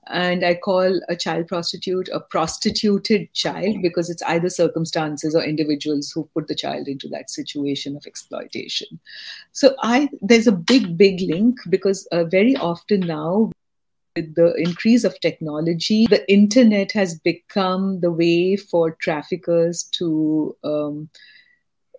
And 0.07 0.45
I 0.45 0.55
call 0.55 1.01
a 1.09 1.17
child 1.17 1.49
prostitute 1.49 2.09
a 2.13 2.21
prostituted 2.21 3.33
child 3.33 3.83
because 3.83 4.09
it's 4.09 4.23
either 4.23 4.51
circumstances 4.51 5.35
or 5.35 5.43
individuals 5.43 6.13
who 6.13 6.29
put 6.35 6.47
the 6.47 6.55
child 6.55 6.87
into 6.87 7.09
that 7.09 7.31
situation 7.31 7.97
of 7.97 8.07
exploitation. 8.07 9.01
So 9.53 9.75
I 9.83 10.11
there's 10.21 10.47
a 10.47 10.53
big, 10.53 10.97
big 10.97 11.23
link 11.23 11.57
because 11.71 12.07
uh, 12.13 12.25
very 12.25 12.55
often 12.57 13.01
now 13.01 13.51
with 14.17 14.35
the 14.35 14.55
increase 14.55 15.05
of 15.05 15.19
technology, 15.21 16.07
the 16.09 16.31
internet 16.31 16.93
has 16.93 17.19
become 17.19 18.01
the 18.01 18.11
way 18.11 18.57
for 18.57 18.93
traffickers 18.93 19.85
to, 19.93 20.57
um, 20.65 21.09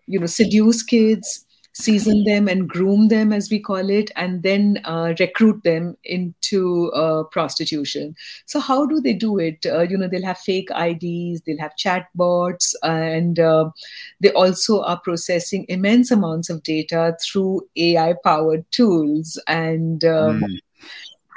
you 0.07 0.19
know, 0.19 0.25
seduce 0.25 0.81
kids, 0.81 1.45
season 1.73 2.23
them, 2.23 2.47
and 2.47 2.69
groom 2.69 3.09
them, 3.09 3.33
as 3.33 3.49
we 3.49 3.59
call 3.59 3.89
it, 3.89 4.11
and 4.15 4.43
then 4.43 4.79
uh, 4.85 5.13
recruit 5.19 5.61
them 5.63 5.97
into 6.05 6.89
uh, 6.93 7.23
prostitution. 7.23 8.15
So, 8.45 8.61
how 8.61 8.85
do 8.85 9.01
they 9.01 9.13
do 9.13 9.37
it? 9.37 9.65
Uh, 9.65 9.81
you 9.81 9.97
know, 9.97 10.07
they'll 10.07 10.23
have 10.23 10.37
fake 10.37 10.69
IDs, 10.71 11.41
they'll 11.41 11.59
have 11.59 11.75
chat 11.75 12.07
bots, 12.15 12.73
and 12.81 13.39
uh, 13.39 13.71
they 14.21 14.31
also 14.31 14.83
are 14.83 14.99
processing 15.01 15.65
immense 15.67 16.11
amounts 16.11 16.49
of 16.49 16.63
data 16.63 17.17
through 17.21 17.67
AI-powered 17.75 18.71
tools 18.71 19.41
and. 19.47 20.05
Um, 20.05 20.41
mm 20.41 20.59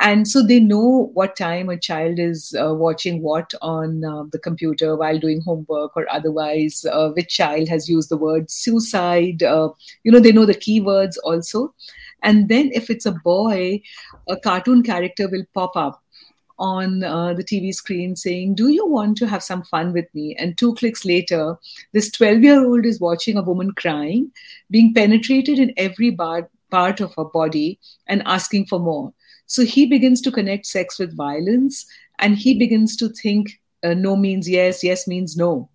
and 0.01 0.29
so 0.29 0.43
they 0.47 0.61
know 0.61 1.11
what 1.15 1.37
time 1.37 1.69
a 1.69 1.77
child 1.77 2.19
is 2.19 2.55
uh, 2.61 2.73
watching 2.75 3.21
what 3.23 3.53
on 3.61 4.05
uh, 4.05 4.25
the 4.33 4.39
computer 4.39 4.97
while 4.97 5.19
doing 5.19 5.41
homework 5.45 5.97
or 5.97 6.07
otherwise 6.11 6.85
uh, 6.91 7.11
which 7.11 7.29
child 7.35 7.69
has 7.69 7.89
used 7.89 8.09
the 8.09 8.17
word 8.17 8.51
suicide 8.51 9.43
uh, 9.43 9.69
you 10.05 10.13
know 10.13 10.21
they 10.21 10.33
know 10.33 10.47
the 10.47 10.55
keywords 10.55 11.17
also 11.25 11.75
and 12.23 12.49
then 12.49 12.71
if 12.73 12.91
it's 12.91 13.07
a 13.07 13.13
boy 13.13 13.81
a 14.29 14.37
cartoon 14.37 14.83
character 14.83 15.29
will 15.29 15.45
pop 15.55 15.77
up 15.77 16.03
on 16.59 17.05
uh, 17.05 17.35
the 17.35 17.45
TV 17.45 17.73
screen 17.73 18.17
saying, 18.17 18.55
Do 18.55 18.69
you 18.69 18.87
want 18.87 19.17
to 19.19 19.27
have 19.27 19.43
some 19.43 19.63
fun 19.63 19.93
with 19.93 20.07
me? 20.15 20.35
And 20.37 20.59
two 20.59 20.75
clicks 20.75 21.05
later, 21.05 21.57
this 21.93 22.11
12 22.11 22.43
year 22.43 22.65
old 22.65 22.85
is 22.85 23.01
watching 23.01 23.37
a 23.37 23.43
woman 23.43 23.73
crying, 23.73 24.33
being 24.71 24.93
penetrated 24.93 25.59
in 25.59 25.73
every 25.77 26.11
bar- 26.11 26.51
part 26.71 27.01
of 27.01 27.15
her 27.17 27.25
body, 27.25 27.79
and 28.07 28.23
asking 28.27 28.67
for 28.67 28.79
more. 28.79 29.13
So 29.49 29.65
he 29.65 29.87
begins 29.87 30.21
to 30.23 30.31
connect 30.31 30.67
sex 30.67 30.99
with 30.99 31.17
violence 31.17 31.87
and 32.19 32.37
he 32.37 32.57
begins 32.57 32.97
to 32.97 33.09
think 33.09 33.61
uh, 33.83 33.95
no 33.95 34.15
means 34.15 34.49
yes, 34.49 34.85
yes 34.85 35.09
means 35.09 35.37
no. 35.37 35.71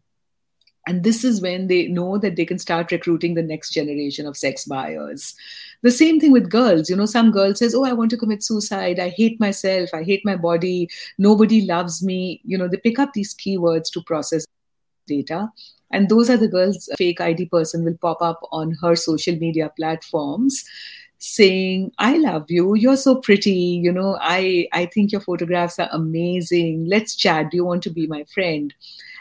And 0.86 1.03
this 1.03 1.23
is 1.23 1.41
when 1.41 1.67
they 1.67 1.88
know 1.88 2.17
that 2.17 2.36
they 2.36 2.45
can 2.45 2.59
start 2.59 2.91
recruiting 2.91 3.36
the 3.36 3.41
next 3.41 3.71
generation 3.71 4.27
of 4.27 4.36
sex 4.36 4.65
buyers. 4.65 5.33
The 5.81 5.91
same 5.91 6.19
thing 6.19 6.33
with 6.33 6.49
girls. 6.49 6.89
You 6.89 6.97
know, 6.97 7.05
some 7.05 7.31
girl 7.31 7.55
says, 7.55 7.73
Oh, 7.73 7.86
I 7.86 7.93
want 7.93 8.12
to 8.12 8.17
commit 8.17 8.43
suicide. 8.43 8.99
I 8.99 9.09
hate 9.09 9.39
myself. 9.39 9.89
I 9.93 10.03
hate 10.03 10.25
my 10.25 10.36
body. 10.36 10.89
Nobody 11.17 11.65
loves 11.65 12.03
me. 12.03 12.41
You 12.43 12.57
know, 12.57 12.67
they 12.67 12.77
pick 12.77 12.99
up 12.99 13.13
these 13.13 13.33
keywords 13.33 13.89
to 13.93 14.03
process 14.03 14.45
data 15.07 15.49
and 15.91 16.09
those 16.09 16.29
are 16.29 16.38
the 16.38 16.47
girls 16.47 16.89
fake 16.97 17.21
id 17.21 17.45
person 17.47 17.83
will 17.83 17.97
pop 18.01 18.21
up 18.21 18.39
on 18.51 18.75
her 18.81 18.95
social 18.95 19.36
media 19.36 19.71
platforms 19.77 20.63
saying 21.23 21.89
i 21.99 22.17
love 22.17 22.45
you. 22.49 22.75
You're 22.75 22.97
so 22.97 23.15
pretty. 23.15 23.51
You 23.83 23.93
know 23.93 24.17
i 24.21 24.67
i 24.73 24.86
think 24.86 25.12
your 25.13 25.21
photographs 25.21 25.79
are 25.79 25.89
amazing. 25.91 26.86
Let's 26.86 27.15
chat. 27.15 27.49
Do 27.49 27.57
you 27.57 27.65
want 27.65 27.83
to 27.83 27.89
be 27.89 28.07
my 28.07 28.25
friend? 28.33 28.73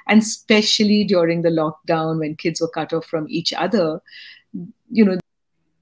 And 0.09 0.21
especially 0.21 1.05
during 1.05 1.43
the 1.43 1.51
lockdown 1.51 2.19
when 2.19 2.35
kids 2.35 2.61
were 2.61 2.69
cut 2.69 2.93
off 2.93 3.07
from 3.07 3.27
each 3.29 3.53
other 3.53 4.01
you 4.91 5.05
know 5.05 5.17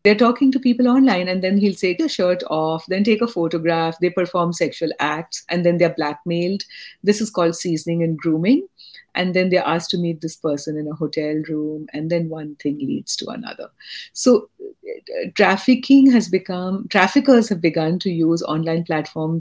they're 0.04 0.14
talking 0.14 0.52
to 0.52 0.60
people 0.60 0.88
online 0.88 1.26
and 1.28 1.42
then 1.42 1.56
he'll 1.58 1.74
take 1.74 1.98
the 1.98 2.08
shirt 2.08 2.42
off 2.48 2.84
then 2.88 3.02
take 3.04 3.22
a 3.22 3.26
photograph. 3.26 3.98
They 4.00 4.10
perform 4.10 4.52
sexual 4.52 4.90
acts 4.98 5.44
and 5.48 5.64
then 5.64 5.78
they're 5.78 5.94
blackmailed. 5.94 6.64
This 7.02 7.22
is 7.22 7.30
called 7.30 7.56
seasoning 7.56 8.02
and 8.02 8.18
grooming 8.18 8.66
and 9.14 9.34
then 9.34 9.48
they're 9.48 9.66
asked 9.66 9.90
to 9.90 9.98
meet 9.98 10.20
this 10.20 10.36
person 10.36 10.76
in 10.76 10.86
a 10.88 10.94
hotel 10.94 11.42
room 11.48 11.86
and 11.92 12.10
then 12.10 12.28
one 12.28 12.54
thing 12.56 12.78
leads 12.78 13.16
to 13.16 13.26
another 13.28 13.68
so 14.12 14.48
uh, 14.60 15.30
trafficking 15.34 16.10
has 16.10 16.28
become 16.28 16.86
traffickers 16.88 17.48
have 17.48 17.60
begun 17.60 17.98
to 17.98 18.10
use 18.10 18.42
online 18.42 18.84
platforms 18.84 19.40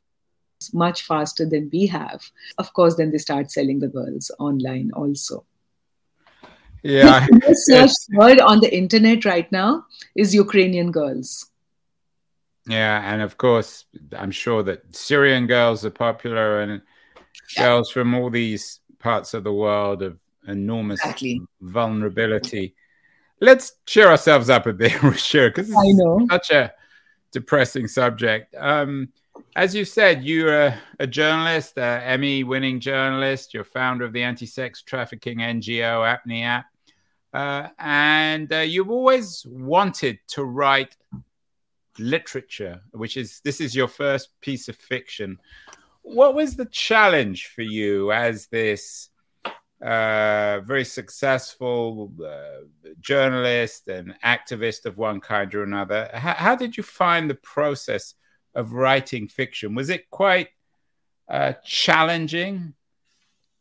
much 0.73 1.03
faster 1.03 1.45
than 1.45 1.69
we 1.71 1.85
have 1.85 2.31
of 2.57 2.73
course 2.73 2.95
then 2.95 3.11
they 3.11 3.17
start 3.17 3.51
selling 3.51 3.79
the 3.79 3.87
girls 3.87 4.31
online 4.39 4.91
also 4.93 5.45
yeah. 6.83 7.27
The 7.29 7.55
search 7.55 7.91
word 8.17 8.39
on 8.39 8.61
the 8.61 8.73
internet 8.73 9.25
right 9.25 9.51
now 9.51 9.85
is 10.15 10.33
Ukrainian 10.33 10.91
girls. 10.91 11.49
Yeah, 12.67 13.01
and 13.11 13.21
of 13.21 13.37
course, 13.37 13.85
I'm 14.15 14.31
sure 14.31 14.63
that 14.63 14.95
Syrian 14.95 15.47
girls 15.47 15.83
are 15.85 15.89
popular, 15.91 16.61
and 16.61 16.81
yeah. 17.55 17.63
girls 17.63 17.89
from 17.91 18.13
all 18.13 18.29
these 18.29 18.79
parts 18.99 19.33
of 19.33 19.43
the 19.43 19.53
world 19.53 20.01
of 20.01 20.17
enormous 20.47 20.99
exactly. 20.99 21.41
vulnerability. 21.61 22.75
Let's 23.41 23.73
cheer 23.85 24.07
ourselves 24.07 24.49
up 24.49 24.65
a 24.65 24.73
bit, 24.73 24.91
sure, 25.17 25.49
because 25.49 25.71
I 25.71 25.91
know 25.91 26.27
such 26.29 26.51
a 26.51 26.73
depressing 27.31 27.87
subject. 27.87 28.53
Um, 28.55 29.09
as 29.55 29.73
you 29.73 29.85
said, 29.85 30.23
you're 30.23 30.61
a, 30.67 30.81
a 30.99 31.07
journalist, 31.07 31.77
a 31.77 32.01
Emmy-winning 32.03 32.79
journalist. 32.79 33.53
You're 33.53 33.63
founder 33.63 34.05
of 34.05 34.13
the 34.13 34.23
anti-sex 34.23 34.81
trafficking 34.81 35.39
NGO 35.39 36.17
Apni 36.17 36.63
uh, 37.33 37.67
and 37.77 38.51
uh, 38.51 38.57
you've 38.57 38.89
always 38.89 39.45
wanted 39.47 40.19
to 40.29 40.43
write 40.43 40.95
literature, 41.99 42.81
which 42.91 43.17
is 43.17 43.41
this 43.43 43.61
is 43.61 43.75
your 43.75 43.87
first 43.87 44.29
piece 44.41 44.67
of 44.67 44.75
fiction. 44.75 45.37
What 46.09 46.33
was 46.33 46.55
the 46.55 46.65
challenge 46.65 47.51
for 47.53 47.61
you 47.61 48.11
as 48.11 48.47
this 48.47 49.09
uh, 49.79 50.59
very 50.61 50.83
successful 50.83 52.11
uh, 52.25 52.65
journalist 52.99 53.87
and 53.87 54.15
activist 54.25 54.85
of 54.85 54.97
one 54.97 55.19
kind 55.19 55.53
or 55.53 55.61
another? 55.61 56.09
H- 56.11 56.21
how 56.37 56.55
did 56.55 56.77
you 56.77 56.83
find 56.83 57.29
the 57.29 57.35
process 57.35 58.15
of 58.55 58.73
writing 58.73 59.27
fiction? 59.27 59.75
Was 59.75 59.91
it 59.91 60.09
quite 60.09 60.49
uh, 61.29 61.53
challenging? 61.63 62.73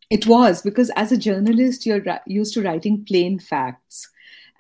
It 0.09 0.27
was 0.27 0.63
because 0.63 0.91
as 0.97 1.13
a 1.13 1.19
journalist, 1.19 1.85
you're 1.85 2.03
used 2.27 2.55
to 2.55 2.63
writing 2.63 3.05
plain 3.05 3.39
facts. 3.39 4.09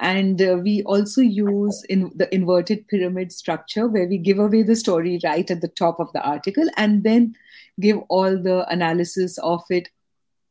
And 0.00 0.40
uh, 0.40 0.58
we 0.62 0.82
also 0.84 1.20
use 1.20 1.84
in 1.88 2.12
the 2.14 2.32
inverted 2.32 2.86
pyramid 2.88 3.32
structure 3.32 3.88
where 3.88 4.06
we 4.06 4.18
give 4.18 4.38
away 4.38 4.62
the 4.62 4.76
story 4.76 5.18
right 5.24 5.50
at 5.50 5.60
the 5.60 5.68
top 5.68 5.98
of 5.98 6.12
the 6.12 6.22
article 6.22 6.68
and 6.76 7.02
then 7.02 7.34
give 7.80 7.98
all 8.08 8.40
the 8.40 8.66
analysis 8.68 9.38
of 9.38 9.62
it 9.70 9.88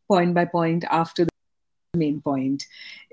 point 0.08 0.34
by 0.34 0.46
point 0.46 0.84
after 0.90 1.26
the 1.26 1.32
main 1.98 2.22
point. 2.22 2.66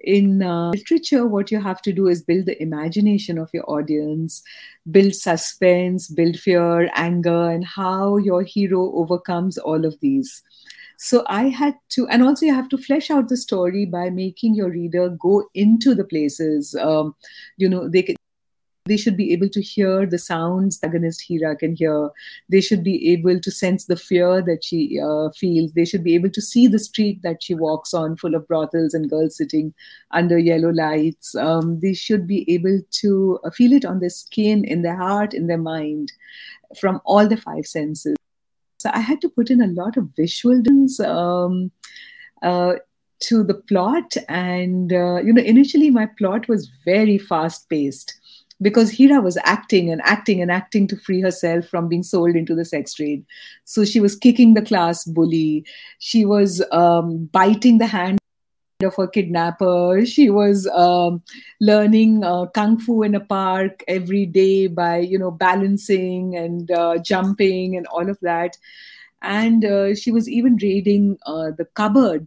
In 0.03 0.43
uh, 0.43 0.71
literature, 0.71 1.27
what 1.27 1.51
you 1.51 1.61
have 1.61 1.81
to 1.83 1.93
do 1.93 2.09
is 2.09 2.23
build 2.23 2.47
the 2.47 2.61
imagination 2.61 3.39
of 3.39 3.51
your 3.55 3.69
audience, 3.71 4.43
build 4.91 5.15
suspense, 5.15 6.09
build 6.09 6.39
fear, 6.39 6.91
anger, 6.95 7.51
and 7.51 7.65
how 7.65 8.17
your 8.19 8.43
hero 8.43 8.93
overcomes 8.95 9.57
all 9.57 9.85
of 9.85 9.99
these. 10.01 10.43
So 10.97 11.25
I 11.27 11.49
had 11.49 11.75
to, 11.91 12.07
and 12.09 12.23
also 12.23 12.47
you 12.47 12.55
have 12.55 12.69
to 12.71 12.79
flesh 12.79 13.11
out 13.11 13.29
the 13.29 13.37
story 13.37 13.85
by 13.87 14.11
making 14.11 14.55
your 14.55 14.71
reader 14.71 15.09
go 15.11 15.49
into 15.55 15.95
the 15.95 16.05
places. 16.05 16.75
Um, 16.75 17.15
you 17.57 17.69
know, 17.69 17.89
they 17.89 18.03
can, 18.03 18.17
they 18.87 18.97
should 18.99 19.17
be 19.17 19.33
able 19.33 19.49
to 19.49 19.63
hear 19.63 20.05
the 20.05 20.19
sounds 20.19 20.79
the 20.79 20.89
agonist 20.89 21.23
Hira 21.27 21.57
can 21.57 21.75
hear. 21.75 22.11
They 22.51 22.61
should 22.61 22.85
be 22.85 23.13
able 23.13 23.41
to 23.41 23.51
sense 23.51 23.87
the 23.87 23.97
fear 23.97 24.43
that 24.43 24.63
she 24.63 25.01
uh, 25.01 25.31
feels. 25.31 25.73
They 25.73 25.87
should 25.87 26.05
be 26.05 26.15
able 26.15 26.31
to 26.31 26.43
see 26.43 26.67
the 26.67 26.79
street 26.79 27.23
that 27.23 27.43
she 27.43 27.55
walks 27.55 27.95
on, 27.95 28.17
full 28.17 28.35
of 28.35 28.47
brothels 28.47 28.93
and 28.93 29.09
girls 29.09 29.39
sitting 29.39 29.73
under 30.11 30.39
yellow 30.39 30.71
lights. 30.71 31.35
Um, 31.35 31.81
they 31.81 31.95
should 31.95 32.27
be 32.27 32.45
able 32.53 32.81
to 32.91 33.39
uh, 33.43 33.51
feel 33.51 33.73
it 33.73 33.87
on 33.87 34.01
their 34.01 34.11
skin, 34.11 34.65
in 34.65 34.83
their 34.83 34.97
heart, 34.97 35.33
in 35.33 35.47
their 35.47 35.59
mind, 35.59 36.13
from 36.79 37.01
all 37.07 37.27
the 37.27 37.39
five 37.39 37.67
senses. 37.67 38.17
So 38.85 38.91
I 38.93 39.01
had 39.01 39.23
to 39.23 39.31
put 39.31 39.51
in 39.51 39.63
a 39.63 39.67
lot 39.67 39.97
of 39.97 40.11
visuals 40.19 41.01
um, 41.01 41.73
uh, 42.43 42.75
to 43.21 43.43
the 43.43 43.55
plot. 43.55 44.15
And, 44.29 44.93
uh, 44.93 45.23
you 45.25 45.33
know, 45.33 45.41
initially 45.41 45.89
my 45.89 46.07
plot 46.19 46.49
was 46.49 46.71
very 46.85 47.17
fast 47.17 47.67
paced 47.71 48.15
because 48.61 48.91
Hira 48.91 49.23
was 49.23 49.39
acting 49.45 49.91
and 49.91 50.03
acting 50.05 50.43
and 50.43 50.51
acting 50.51 50.87
to 50.89 50.99
free 50.99 51.23
herself 51.23 51.67
from 51.67 51.89
being 51.89 52.03
sold 52.03 52.37
into 52.37 52.55
the 52.55 52.67
sex 52.67 52.93
trade. 52.93 53.25
So 53.65 53.87
she 53.87 54.01
was 54.01 54.17
kicking 54.17 54.53
the 54.53 54.61
class 54.61 55.05
bully. 55.05 55.65
She 55.99 56.27
was 56.27 56.63
um, 56.71 57.25
biting 57.33 57.79
the 57.79 57.87
hand 57.87 58.19
of 58.83 58.99
a 58.99 59.09
kidnapper. 59.09 60.05
She 60.05 60.31
was 60.31 60.67
um, 60.69 61.23
learning 61.61 62.25
uh, 62.25 62.47
kung 62.47 62.79
fu 62.79 63.03
in 63.03 63.15
a 63.15 63.21
park 63.21 63.85
every 63.87 64.27
day 64.27 64.67
by 64.67 64.99
you 64.99 65.19
know 65.19 65.31
balancing 65.31 66.37
and 66.37 66.71
uh, 66.71 66.99
jumping 66.99 67.77
and 67.77 67.87
all 67.87 68.09
of 68.09 68.19
that. 68.23 68.57
And 69.23 69.65
uh, 69.65 69.95
she 69.95 70.11
was 70.11 70.29
even 70.29 70.59
raiding 70.61 71.19
uh, 71.25 71.53
the 71.57 71.67
cupboard 71.75 72.27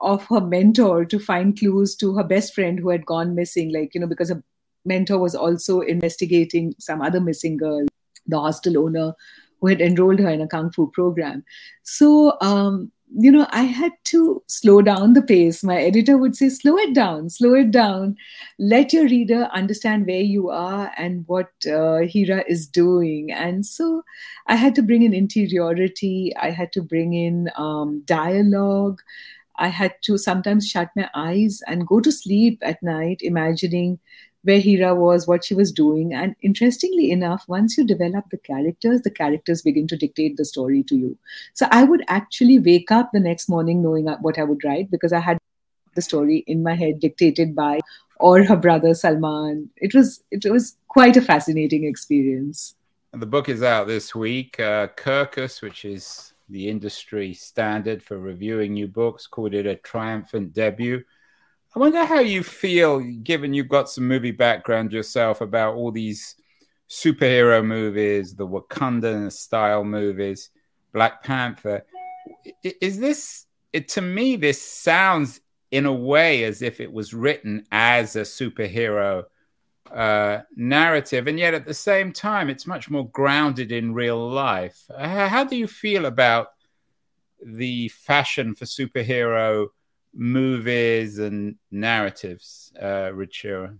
of 0.00 0.26
her 0.26 0.40
mentor 0.40 1.04
to 1.06 1.18
find 1.18 1.58
clues 1.58 1.94
to 1.96 2.14
her 2.16 2.24
best 2.24 2.54
friend 2.54 2.78
who 2.78 2.90
had 2.90 3.06
gone 3.06 3.34
missing. 3.34 3.72
Like 3.72 3.94
you 3.94 4.00
know 4.00 4.08
because 4.08 4.30
her 4.30 4.42
mentor 4.84 5.18
was 5.18 5.36
also 5.36 5.80
investigating 5.80 6.74
some 6.78 7.00
other 7.02 7.20
missing 7.20 7.56
girl, 7.56 7.86
the 8.26 8.38
hostel 8.38 8.78
owner 8.78 9.14
who 9.60 9.68
had 9.68 9.80
enrolled 9.80 10.18
her 10.18 10.28
in 10.28 10.40
a 10.40 10.48
kung 10.48 10.72
fu 10.72 10.90
program. 10.90 11.44
So 11.84 12.36
um, 12.40 12.90
you 13.12 13.30
know, 13.30 13.46
I 13.50 13.62
had 13.62 13.92
to 14.04 14.42
slow 14.48 14.82
down 14.82 15.12
the 15.12 15.22
pace. 15.22 15.62
My 15.62 15.80
editor 15.80 16.16
would 16.16 16.34
say, 16.34 16.48
slow 16.48 16.76
it 16.76 16.94
down, 16.94 17.30
slow 17.30 17.54
it 17.54 17.70
down. 17.70 18.16
Let 18.58 18.92
your 18.92 19.04
reader 19.04 19.48
understand 19.52 20.06
where 20.06 20.20
you 20.20 20.50
are 20.50 20.92
and 20.96 21.24
what 21.26 21.50
uh, 21.66 21.98
Hira 21.98 22.44
is 22.48 22.66
doing. 22.66 23.30
And 23.30 23.64
so 23.64 24.02
I 24.46 24.56
had 24.56 24.74
to 24.76 24.82
bring 24.82 25.02
in 25.02 25.14
interiority, 25.14 26.32
I 26.40 26.50
had 26.50 26.72
to 26.72 26.82
bring 26.82 27.12
in 27.14 27.50
um, 27.56 28.02
dialogue. 28.04 29.00
I 29.56 29.68
had 29.68 29.94
to 30.02 30.18
sometimes 30.18 30.68
shut 30.68 30.90
my 30.96 31.08
eyes 31.14 31.60
and 31.68 31.86
go 31.86 32.00
to 32.00 32.10
sleep 32.10 32.58
at 32.62 32.82
night, 32.82 33.18
imagining 33.20 34.00
where 34.44 34.60
Hira 34.60 34.94
was, 34.94 35.26
what 35.26 35.44
she 35.44 35.54
was 35.54 35.72
doing. 35.72 36.14
And 36.14 36.36
interestingly 36.42 37.10
enough, 37.10 37.44
once 37.48 37.76
you 37.76 37.84
develop 37.84 38.30
the 38.30 38.38
characters, 38.38 39.02
the 39.02 39.10
characters 39.10 39.62
begin 39.62 39.86
to 39.88 39.96
dictate 39.96 40.36
the 40.36 40.44
story 40.44 40.82
to 40.84 40.96
you. 40.96 41.18
So 41.54 41.66
I 41.70 41.84
would 41.84 42.04
actually 42.08 42.58
wake 42.58 42.90
up 42.90 43.10
the 43.12 43.20
next 43.20 43.48
morning 43.48 43.82
knowing 43.82 44.06
what 44.20 44.38
I 44.38 44.44
would 44.44 44.62
write 44.62 44.90
because 44.90 45.12
I 45.12 45.20
had 45.20 45.38
the 45.94 46.02
story 46.02 46.44
in 46.46 46.62
my 46.62 46.74
head 46.74 47.00
dictated 47.00 47.54
by 47.54 47.80
or 48.20 48.44
her 48.44 48.56
brother 48.56 48.94
Salman. 48.94 49.70
It 49.76 49.94
was 49.94 50.22
it 50.30 50.44
was 50.50 50.76
quite 50.88 51.16
a 51.16 51.22
fascinating 51.22 51.84
experience. 51.84 52.74
And 53.12 53.22
the 53.22 53.26
book 53.26 53.48
is 53.48 53.62
out 53.62 53.86
this 53.86 54.14
week. 54.14 54.58
Uh, 54.58 54.88
Kirkus, 54.88 55.62
which 55.62 55.84
is 55.84 56.32
the 56.48 56.68
industry 56.68 57.32
standard 57.32 58.02
for 58.02 58.18
reviewing 58.18 58.74
new 58.74 58.88
books, 58.88 59.26
called 59.26 59.54
it 59.54 59.66
a 59.66 59.76
triumphant 59.76 60.52
debut. 60.52 61.02
I 61.74 61.80
wonder 61.80 62.04
how 62.04 62.20
you 62.20 62.44
feel, 62.44 63.00
given 63.00 63.52
you've 63.52 63.68
got 63.68 63.90
some 63.90 64.06
movie 64.06 64.30
background 64.30 64.92
yourself, 64.92 65.40
about 65.40 65.74
all 65.74 65.90
these 65.90 66.36
superhero 66.88 67.64
movies, 67.64 68.36
the 68.36 68.46
Wakandan 68.46 69.32
style 69.32 69.82
movies, 69.82 70.50
Black 70.92 71.24
Panther. 71.24 71.84
Is 72.62 73.00
this, 73.00 73.46
it, 73.72 73.88
to 73.88 74.00
me, 74.00 74.36
this 74.36 74.62
sounds 74.62 75.40
in 75.72 75.84
a 75.84 75.92
way 75.92 76.44
as 76.44 76.62
if 76.62 76.78
it 76.78 76.92
was 76.92 77.12
written 77.12 77.66
as 77.72 78.14
a 78.14 78.20
superhero 78.20 79.24
uh, 79.92 80.42
narrative, 80.54 81.26
and 81.26 81.40
yet 81.40 81.54
at 81.54 81.66
the 81.66 81.74
same 81.74 82.12
time, 82.12 82.50
it's 82.50 82.68
much 82.68 82.88
more 82.88 83.08
grounded 83.10 83.72
in 83.72 83.94
real 83.94 84.30
life. 84.30 84.84
How 84.96 85.42
do 85.42 85.56
you 85.56 85.66
feel 85.66 86.06
about 86.06 86.52
the 87.44 87.88
fashion 87.88 88.54
for 88.54 88.64
superhero? 88.64 89.70
Movies 90.14 91.18
and 91.18 91.56
narratives, 91.70 92.72
uh, 92.80 93.10
Ruchira? 93.12 93.76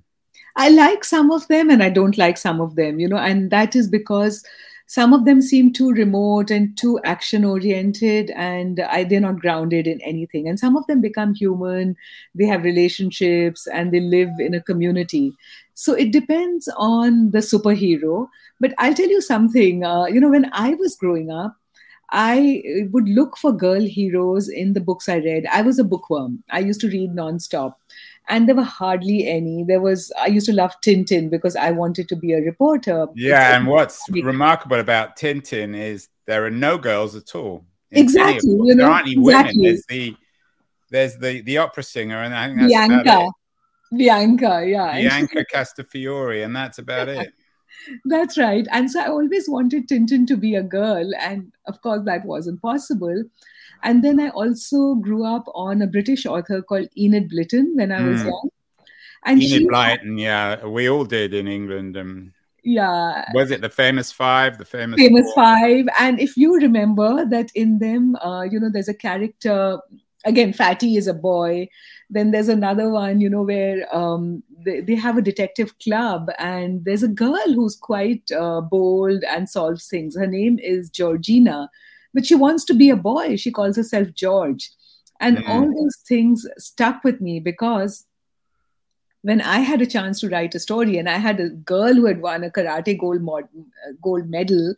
I 0.57 0.69
like 0.69 1.05
some 1.05 1.31
of 1.31 1.47
them 1.49 1.71
and 1.71 1.83
I 1.83 1.89
don't 1.89 2.19
like 2.19 2.37
some 2.37 2.61
of 2.61 2.77
them, 2.77 3.01
you 3.01 3.09
know, 3.09 3.17
and 3.17 3.51
that 3.51 3.75
is 3.75 3.89
because 3.89 4.45
some 4.87 5.13
of 5.15 5.25
them 5.25 5.41
seem 5.41 5.73
too 5.73 5.91
remote 5.93 6.51
and 6.51 6.77
too 6.77 7.01
action 7.05 7.45
oriented 7.45 8.31
and 8.31 8.81
I, 8.81 9.05
they're 9.05 9.21
not 9.21 9.41
grounded 9.41 9.87
in 9.87 10.01
anything. 10.03 10.47
And 10.47 10.59
some 10.59 10.77
of 10.77 10.87
them 10.87 11.01
become 11.01 11.35
human 11.35 11.97
they 12.35 12.47
have 12.47 12.65
relationships 12.65 13.67
and 13.67 13.93
they 13.93 14.01
live 14.01 14.31
in 14.39 14.55
a 14.55 14.63
community. 14.63 15.33
So 15.75 15.95
it 15.95 16.13
depends 16.13 16.69
on 16.77 17.31
the 17.31 17.39
superhero. 17.39 18.29
But 18.61 18.75
i'll 18.79 18.95
tell 18.95 19.09
you 19.09 19.21
something 19.21 19.85
uh, 19.85 20.07
you 20.07 20.21
know 20.21 20.31
when 20.31 20.49
i 20.53 20.75
was 20.75 20.97
growing 20.97 21.31
up 21.31 21.57
I 22.11 22.63
uh, 22.67 22.87
would 22.91 23.09
look 23.09 23.37
for 23.37 23.53
girl 23.53 23.81
heroes 23.81 24.49
in 24.49 24.73
the 24.73 24.81
books 24.81 25.09
I 25.09 25.17
read. 25.17 25.47
I 25.51 25.63
was 25.63 25.79
a 25.79 25.85
bookworm. 25.85 26.43
I 26.51 26.61
used 26.61 26.81
to 26.83 26.89
read 26.89 27.11
nonstop 27.11 27.75
and 28.29 28.49
there 28.49 28.55
were 28.57 28.63
hardly 28.63 29.27
any. 29.27 29.65
There 29.65 29.81
was 29.81 30.13
I 30.19 30.27
used 30.27 30.47
to 30.47 30.53
love 30.53 30.73
Tintin 30.83 31.31
because 31.31 31.57
I 31.57 31.71
wanted 31.71 32.09
to 32.09 32.17
be 32.17 32.33
a 32.33 32.41
reporter. 32.41 33.07
Yeah, 33.15 33.57
and 33.57 33.67
what's 33.67 34.03
remarkable 34.11 34.81
about 34.81 35.17
Tintin 35.17 35.77
is 35.77 36.09
there 36.27 36.45
are 36.45 36.51
no 36.51 36.79
girls 36.79 37.15
at 37.15 37.35
all. 37.35 37.65
Exactly, 37.91 38.51
you 38.51 38.75
know, 38.75 38.85
there 38.85 38.93
aren't 38.93 39.07
any 39.07 39.21
exactly. 39.21 39.59
women. 39.59 39.63
There's 39.63 39.87
the 39.87 40.17
there's 40.91 41.19
the 41.19 41.41
the 41.43 41.59
opera 41.59 41.83
singer, 41.83 42.23
and 42.23 42.35
I 42.35 42.47
think 42.47 42.61
that's 42.61 42.73
Bianca. 42.73 43.31
Bianca, 43.97 44.65
yeah. 44.67 44.95
Bianca 44.95 45.45
Castafiore, 45.53 46.45
and 46.45 46.57
that's 46.57 46.79
about 46.79 47.09
it. 47.09 47.33
That's 48.05 48.39
right. 48.39 48.67
And 48.73 48.91
so 48.91 49.01
I 49.01 49.09
always 49.09 49.49
wanted 49.49 49.89
Tintin 49.89 50.27
to 50.27 50.37
be 50.37 50.55
a 50.55 50.63
girl. 50.63 51.11
And 51.21 51.53
of 51.67 51.81
course, 51.83 52.03
that 52.05 52.25
wasn't 52.25 52.63
possible. 52.63 53.25
And 53.83 54.03
then 54.03 54.19
I 54.19 54.31
also 54.31 54.95
grew 54.95 55.25
up 55.25 55.45
on 55.55 55.83
a 55.83 55.87
British 55.87 56.25
author 56.27 56.63
called 56.63 56.89
Enid 56.97 57.31
Blyton 57.31 57.75
when 57.75 57.93
I 57.93 58.03
was 58.03 58.23
mm. 58.23 58.27
young. 58.27 58.49
And 59.27 59.43
Enid 59.43 59.51
she, 59.51 59.67
Blyton, 59.67 60.21
yeah, 60.21 60.65
we 60.65 60.89
all 60.89 61.05
did 61.05 61.35
in 61.35 61.49
England. 61.49 61.97
Um, 61.97 62.33
yeah. 62.63 63.31
Was 63.35 63.51
it 63.51 63.61
the 63.61 63.69
famous 63.69 64.11
five? 64.11 64.57
The 64.57 64.65
famous 64.65 64.99
famous 64.99 65.27
four? 65.35 65.45
five. 65.45 65.87
And 65.99 66.19
if 66.19 66.37
you 66.37 66.57
remember 66.57 67.27
that 67.27 67.51
in 67.55 67.79
them, 67.79 68.17
uh, 68.17 68.43
you 68.43 68.59
know, 68.59 68.71
there's 68.73 68.89
a 68.89 68.95
character. 68.95 69.79
Again, 70.25 70.55
Fatty 70.55 70.97
is 70.97 71.07
a 71.07 71.13
boy. 71.13 71.69
Then 72.11 72.31
there's 72.31 72.49
another 72.49 72.91
one, 72.91 73.21
you 73.21 73.31
know, 73.31 73.43
where 73.43 73.95
um, 73.95 74.43
they, 74.65 74.81
they 74.81 74.95
have 74.95 75.17
a 75.17 75.23
detective 75.23 75.79
club, 75.79 76.31
and 76.39 76.85
there's 76.85 77.03
a 77.03 77.09
girl 77.09 77.53
who's 77.55 77.77
quite 77.77 78.31
uh, 78.33 78.61
bold 78.61 79.25
and 79.25 79.49
solves 79.49 79.89
things. 79.89 80.17
Her 80.17 80.27
name 80.27 80.59
is 80.59 80.91
Georgina 80.91 81.71
but 82.15 82.25
she 82.25 82.37
wants 82.37 82.65
to 82.67 82.75
be 82.75 82.89
a 82.89 82.97
boy. 82.97 83.37
She 83.37 83.51
calls 83.51 83.77
herself 83.77 84.15
George. 84.15 84.71
And 85.21 85.39
mm. 85.39 85.49
all 85.49 85.67
those 85.67 85.97
things 86.07 86.47
stuck 86.57 87.05
with 87.05 87.21
me 87.21 87.41
because 87.41 88.07
when 89.23 89.41
I 89.41 89.59
had 89.59 89.83
a 89.83 89.87
chance 89.87 90.21
to 90.21 90.29
write 90.29 90.55
a 90.55 90.61
story 90.61 90.97
and 90.97 91.09
I 91.09 91.19
had 91.19 91.41
a 91.41 91.51
girl 91.51 91.95
who 91.95 92.07
had 92.07 92.23
won 92.23 92.45
a 92.45 92.51
karate 92.51 92.99
gold, 92.99 93.23
mod- 93.23 93.49
gold 94.01 94.29
medal 94.29 94.75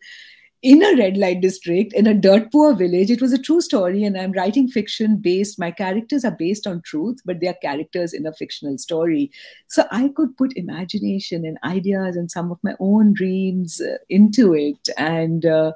in 0.63 0.83
a 0.83 0.97
red 0.97 1.17
light 1.17 1.41
district 1.41 1.93
in 1.93 2.07
a 2.07 2.15
dirt 2.15 2.51
poor 2.51 2.75
village, 2.75 3.11
it 3.11 3.21
was 3.21 3.33
a 3.33 3.39
true 3.39 3.61
story. 3.61 4.05
And 4.05 4.17
I'm 4.17 4.33
writing 4.33 4.69
fiction 4.69 5.17
based, 5.17 5.59
my 5.59 5.71
characters 5.71 6.25
are 6.25 6.37
based 6.37 6.67
on 6.67 6.83
truth, 6.83 7.19
but 7.25 7.41
they 7.41 7.49
are 7.49 7.57
characters 7.63 8.13
in 8.13 8.27
a 8.27 8.33
fictional 8.33 8.79
story. 8.79 9.31
So 9.69 9.85
I 9.91 10.09
could 10.09 10.37
put 10.37 10.57
imagination 10.57 11.45
and 11.45 11.59
ideas 11.63 12.17
and 12.17 12.31
some 12.31 12.51
of 12.51 12.59
my 12.63 12.75
own 12.81 13.13
dreams 13.13 13.81
uh, 13.81 13.99
into 14.09 14.55
it. 14.55 14.89
And 14.97 15.45
uh, 15.45 15.73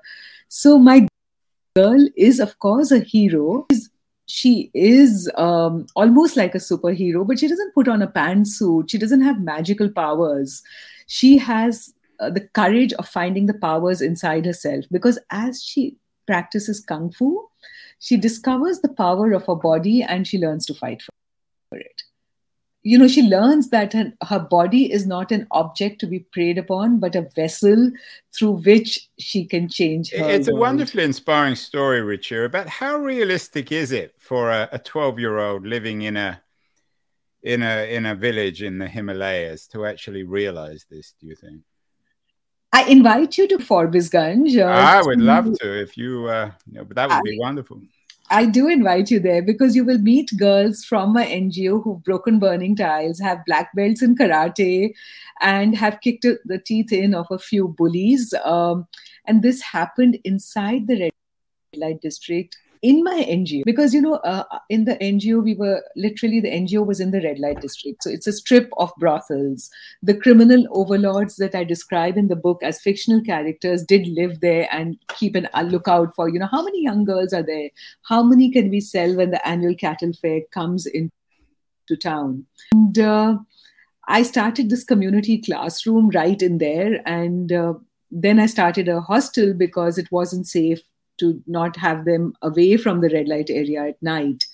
so 0.48 0.78
my 0.78 1.06
girl 1.76 2.08
is, 2.16 2.40
of 2.40 2.58
course, 2.58 2.90
a 2.90 3.00
hero. 3.00 3.66
She 4.26 4.70
is 4.74 5.30
um, 5.36 5.86
almost 5.94 6.36
like 6.36 6.54
a 6.54 6.58
superhero, 6.58 7.26
but 7.26 7.38
she 7.38 7.48
doesn't 7.48 7.74
put 7.74 7.88
on 7.88 8.00
a 8.00 8.08
pantsuit. 8.08 8.90
She 8.90 8.98
doesn't 8.98 9.22
have 9.22 9.40
magical 9.40 9.90
powers. 9.90 10.62
She 11.06 11.36
has 11.38 11.92
uh, 12.20 12.30
the 12.30 12.46
courage 12.48 12.92
of 12.94 13.08
finding 13.08 13.46
the 13.46 13.54
powers 13.54 14.00
inside 14.00 14.46
herself. 14.46 14.84
Because 14.90 15.18
as 15.30 15.62
she 15.62 15.96
practices 16.26 16.80
kung 16.80 17.10
fu, 17.10 17.48
she 17.98 18.16
discovers 18.16 18.80
the 18.80 18.88
power 18.88 19.32
of 19.32 19.46
her 19.46 19.54
body 19.54 20.02
and 20.02 20.26
she 20.26 20.38
learns 20.38 20.66
to 20.66 20.74
fight 20.74 21.02
for 21.02 21.78
it. 21.78 22.02
You 22.82 22.96
know 22.96 23.08
she 23.08 23.22
learns 23.22 23.68
that 23.70 23.92
her, 23.92 24.12
her, 24.26 24.38
body 24.38 24.90
is 24.90 25.06
not 25.06 25.32
an 25.32 25.46
object 25.50 26.00
to 26.00 26.06
be 26.06 26.20
preyed 26.20 26.56
upon 26.56 26.98
but 26.98 27.14
a 27.14 27.28
vessel 27.36 27.90
through 28.34 28.52
which 28.52 29.10
she 29.18 29.44
can 29.44 29.68
change 29.68 30.12
her 30.12 30.30
it's 30.30 30.48
world. 30.48 30.58
a 30.58 30.60
wonderfully 30.60 31.04
inspiring 31.04 31.56
story 31.56 32.00
Ruchira 32.00 32.46
about 32.46 32.68
how 32.68 32.96
realistic 32.96 33.70
is 33.70 33.92
it 33.92 34.14
for 34.18 34.50
a 34.50 34.80
12 34.82 35.18
year 35.18 35.38
old 35.38 35.66
living 35.66 36.00
in 36.00 36.16
a 36.16 36.40
in 37.42 37.62
a 37.62 37.94
in 37.94 38.06
a 38.06 38.14
village 38.14 38.62
in 38.62 38.78
the 38.78 38.88
himalayas 38.88 39.66
to 39.68 39.84
actually 39.84 40.22
realize 40.22 40.86
this 40.88 41.12
do 41.20 41.26
you 41.26 41.34
think 41.34 41.60
I 42.72 42.84
invite 42.84 43.36
you 43.36 43.48
to 43.48 43.58
Forbesganj. 43.58 44.58
Uh, 44.58 44.66
I 44.66 45.02
would 45.02 45.20
love 45.20 45.58
to 45.58 45.80
if 45.80 45.96
you, 45.96 46.28
uh, 46.28 46.52
you 46.66 46.78
know, 46.78 46.84
but 46.84 46.96
that 46.96 47.08
would 47.08 47.16
I, 47.16 47.22
be 47.22 47.38
wonderful. 47.38 47.80
I 48.30 48.46
do 48.46 48.68
invite 48.68 49.10
you 49.10 49.18
there 49.18 49.42
because 49.42 49.74
you 49.74 49.84
will 49.84 49.98
meet 49.98 50.30
girls 50.38 50.84
from 50.84 51.12
my 51.12 51.26
NGO 51.26 51.82
who've 51.82 52.02
broken 52.02 52.38
burning 52.38 52.76
tiles, 52.76 53.18
have 53.18 53.44
black 53.44 53.74
belts 53.74 54.02
in 54.02 54.14
karate, 54.14 54.94
and 55.40 55.76
have 55.76 56.00
kicked 56.00 56.26
the 56.44 56.58
teeth 56.64 56.92
in 56.92 57.12
of 57.12 57.26
a 57.30 57.38
few 57.38 57.68
bullies. 57.68 58.32
Um, 58.44 58.86
and 59.26 59.42
this 59.42 59.60
happened 59.60 60.18
inside 60.22 60.86
the 60.86 61.00
red 61.00 61.12
light 61.74 62.00
district 62.00 62.56
in 62.82 63.04
my 63.04 63.26
NGO 63.28 63.62
because 63.64 63.92
you 63.92 64.00
know 64.00 64.14
uh, 64.14 64.44
in 64.68 64.84
the 64.84 64.96
NGO 64.96 65.42
we 65.42 65.54
were 65.54 65.82
literally 65.96 66.40
the 66.40 66.50
NGO 66.50 66.86
was 66.86 67.00
in 67.00 67.10
the 67.10 67.20
red 67.20 67.38
light 67.38 67.60
district. 67.60 68.02
So 68.02 68.10
it's 68.10 68.26
a 68.26 68.32
strip 68.32 68.70
of 68.78 68.90
brothels. 68.98 69.70
The 70.02 70.14
criminal 70.14 70.66
overlords 70.70 71.36
that 71.36 71.54
I 71.54 71.64
describe 71.64 72.16
in 72.16 72.28
the 72.28 72.36
book 72.36 72.62
as 72.62 72.80
fictional 72.80 73.22
characters 73.22 73.84
did 73.84 74.06
live 74.08 74.40
there 74.40 74.68
and 74.72 74.96
keep 75.08 75.34
an 75.34 75.48
lookout 75.64 76.14
for 76.14 76.28
you 76.28 76.38
know 76.38 76.48
how 76.50 76.62
many 76.62 76.82
young 76.82 77.04
girls 77.04 77.32
are 77.32 77.42
there? 77.42 77.70
How 78.02 78.22
many 78.22 78.50
can 78.50 78.70
we 78.70 78.80
sell 78.80 79.14
when 79.14 79.30
the 79.30 79.46
annual 79.46 79.74
cattle 79.74 80.12
fair 80.12 80.40
comes 80.50 80.86
into 80.86 81.10
town? 82.00 82.46
And 82.72 82.98
uh, 82.98 83.38
I 84.08 84.22
started 84.22 84.70
this 84.70 84.84
community 84.84 85.38
classroom 85.38 86.10
right 86.10 86.40
in 86.40 86.58
there. 86.58 87.00
And 87.06 87.52
uh, 87.52 87.74
then 88.10 88.40
I 88.40 88.46
started 88.46 88.88
a 88.88 89.00
hostel 89.00 89.54
because 89.54 89.98
it 89.98 90.10
wasn't 90.10 90.48
safe 90.48 90.80
to 91.20 91.42
not 91.46 91.76
have 91.76 92.04
them 92.04 92.34
away 92.42 92.76
from 92.76 93.00
the 93.00 93.08
red 93.10 93.28
light 93.28 93.50
area 93.50 93.88
at 93.88 94.02
night. 94.02 94.44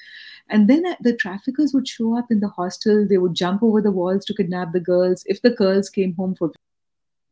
And 0.49 0.69
then 0.69 0.85
the 1.01 1.17
traffickers 1.17 1.73
would 1.75 1.89
show 1.89 2.17
up 2.17 2.27
in 2.31 2.41
the 2.41 2.49
hostel. 2.49 3.07
They 3.09 3.19
would 3.19 3.35
jump 3.35 3.63
over 3.63 3.81
the 3.81 3.91
walls 3.91 4.25
to 4.27 4.35
kidnap 4.35 4.73
the 4.73 4.81
girls. 4.81 5.25
If 5.27 5.43
the 5.43 5.51
girls 5.51 5.91
came 5.91 6.15
home 6.15 6.37
for 6.37 6.53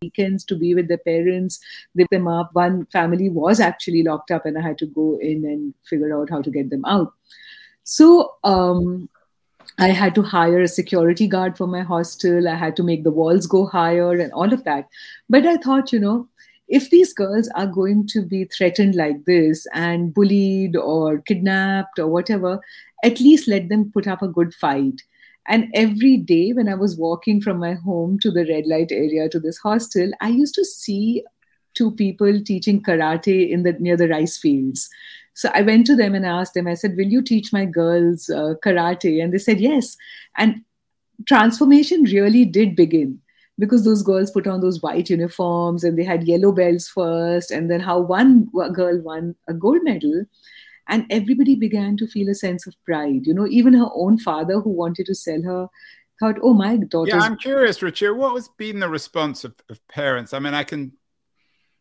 weekends 0.02 0.44
to 0.44 0.56
be 0.56 0.74
with 0.74 0.88
their 0.88 0.98
parents, 0.98 1.60
they 1.94 2.06
them 2.10 2.26
up. 2.28 2.50
One 2.52 2.86
family 2.86 3.28
was 3.28 3.60
actually 3.60 4.02
locked 4.02 4.30
up, 4.30 4.46
and 4.46 4.58
I 4.58 4.62
had 4.62 4.78
to 4.78 4.86
go 4.86 5.18
in 5.20 5.44
and 5.44 5.74
figure 5.84 6.16
out 6.18 6.30
how 6.30 6.42
to 6.42 6.50
get 6.50 6.70
them 6.70 6.84
out. 6.84 7.12
So 7.84 8.34
um, 8.44 9.08
I 9.78 9.88
had 9.88 10.14
to 10.16 10.22
hire 10.22 10.60
a 10.62 10.68
security 10.68 11.26
guard 11.26 11.56
for 11.56 11.66
my 11.66 11.82
hostel. 11.82 12.48
I 12.48 12.54
had 12.54 12.76
to 12.76 12.82
make 12.82 13.04
the 13.04 13.10
walls 13.10 13.46
go 13.46 13.66
higher 13.66 14.12
and 14.12 14.32
all 14.32 14.52
of 14.52 14.64
that. 14.64 14.88
But 15.28 15.46
I 15.46 15.56
thought, 15.56 15.92
you 15.92 16.00
know, 16.00 16.28
if 16.68 16.90
these 16.90 17.12
girls 17.12 17.48
are 17.54 17.66
going 17.66 18.06
to 18.08 18.22
be 18.22 18.44
threatened 18.44 18.94
like 18.94 19.24
this 19.26 19.66
and 19.74 20.14
bullied 20.14 20.76
or 20.76 21.20
kidnapped 21.20 21.98
or 21.98 22.06
whatever, 22.06 22.60
at 23.02 23.20
least 23.20 23.48
let 23.48 23.68
them 23.68 23.90
put 23.92 24.06
up 24.06 24.22
a 24.22 24.28
good 24.28 24.54
fight. 24.54 25.02
And 25.46 25.68
every 25.74 26.16
day 26.16 26.52
when 26.52 26.68
I 26.68 26.74
was 26.74 26.96
walking 26.96 27.40
from 27.40 27.58
my 27.58 27.74
home 27.74 28.18
to 28.20 28.30
the 28.30 28.46
red 28.46 28.66
light 28.66 28.90
area 28.90 29.28
to 29.28 29.38
this 29.38 29.58
hostel, 29.58 30.10
I 30.20 30.28
used 30.28 30.54
to 30.54 30.64
see 30.64 31.22
two 31.74 31.90
people 31.90 32.40
teaching 32.42 32.82
karate 32.82 33.50
in 33.50 33.62
the 33.62 33.72
near 33.72 33.96
the 33.96 34.08
rice 34.08 34.38
fields. 34.38 34.88
So 35.34 35.50
I 35.52 35.62
went 35.62 35.86
to 35.88 35.96
them 35.96 36.14
and 36.14 36.24
asked 36.24 36.54
them, 36.54 36.66
I 36.66 36.74
said, 36.74 36.96
Will 36.96 37.08
you 37.08 37.20
teach 37.20 37.52
my 37.52 37.66
girls 37.66 38.30
uh, 38.30 38.54
karate? 38.64 39.22
And 39.22 39.34
they 39.34 39.38
said, 39.38 39.60
Yes. 39.60 39.96
And 40.36 40.62
transformation 41.26 42.04
really 42.04 42.44
did 42.44 42.74
begin 42.74 43.20
because 43.58 43.84
those 43.84 44.02
girls 44.02 44.30
put 44.30 44.46
on 44.46 44.60
those 44.60 44.82
white 44.82 45.08
uniforms 45.08 45.84
and 45.84 45.98
they 45.98 46.04
had 46.04 46.26
yellow 46.26 46.52
belts 46.52 46.88
first, 46.88 47.50
and 47.50 47.70
then 47.70 47.80
how 47.80 48.00
one 48.00 48.48
girl 48.72 49.00
won 49.00 49.34
a 49.48 49.54
gold 49.54 49.80
medal. 49.82 50.24
And 50.88 51.06
everybody 51.08 51.54
began 51.54 51.96
to 51.98 52.06
feel 52.06 52.28
a 52.28 52.34
sense 52.34 52.66
of 52.66 52.74
pride. 52.84 53.26
You 53.26 53.32
know, 53.32 53.46
even 53.46 53.72
her 53.72 53.88
own 53.94 54.18
father, 54.18 54.60
who 54.60 54.70
wanted 54.70 55.06
to 55.06 55.14
sell 55.14 55.40
her, 55.42 55.68
thought, 56.20 56.36
oh, 56.42 56.52
my 56.52 56.76
daughter. 56.76 57.16
Yeah, 57.16 57.22
I'm 57.22 57.38
curious, 57.38 57.78
Ruchira, 57.78 58.14
what 58.14 58.34
has 58.34 58.48
been 58.58 58.80
the 58.80 58.88
response 58.88 59.44
of, 59.44 59.54
of 59.70 59.80
parents? 59.88 60.34
I 60.34 60.40
mean, 60.40 60.52
I 60.52 60.62
can 60.62 60.92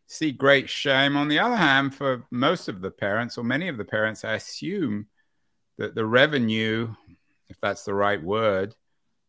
see 0.06 0.32
great 0.32 0.70
shame. 0.70 1.16
On 1.16 1.28
the 1.28 1.38
other 1.38 1.56
hand, 1.56 1.94
for 1.94 2.24
most 2.30 2.68
of 2.68 2.80
the 2.80 2.90
parents, 2.90 3.36
or 3.36 3.44
many 3.44 3.68
of 3.68 3.76
the 3.76 3.84
parents, 3.84 4.24
I 4.24 4.34
assume 4.34 5.06
that 5.76 5.94
the 5.94 6.06
revenue, 6.06 6.94
if 7.48 7.60
that's 7.60 7.84
the 7.84 7.94
right 7.94 8.22
word, 8.22 8.74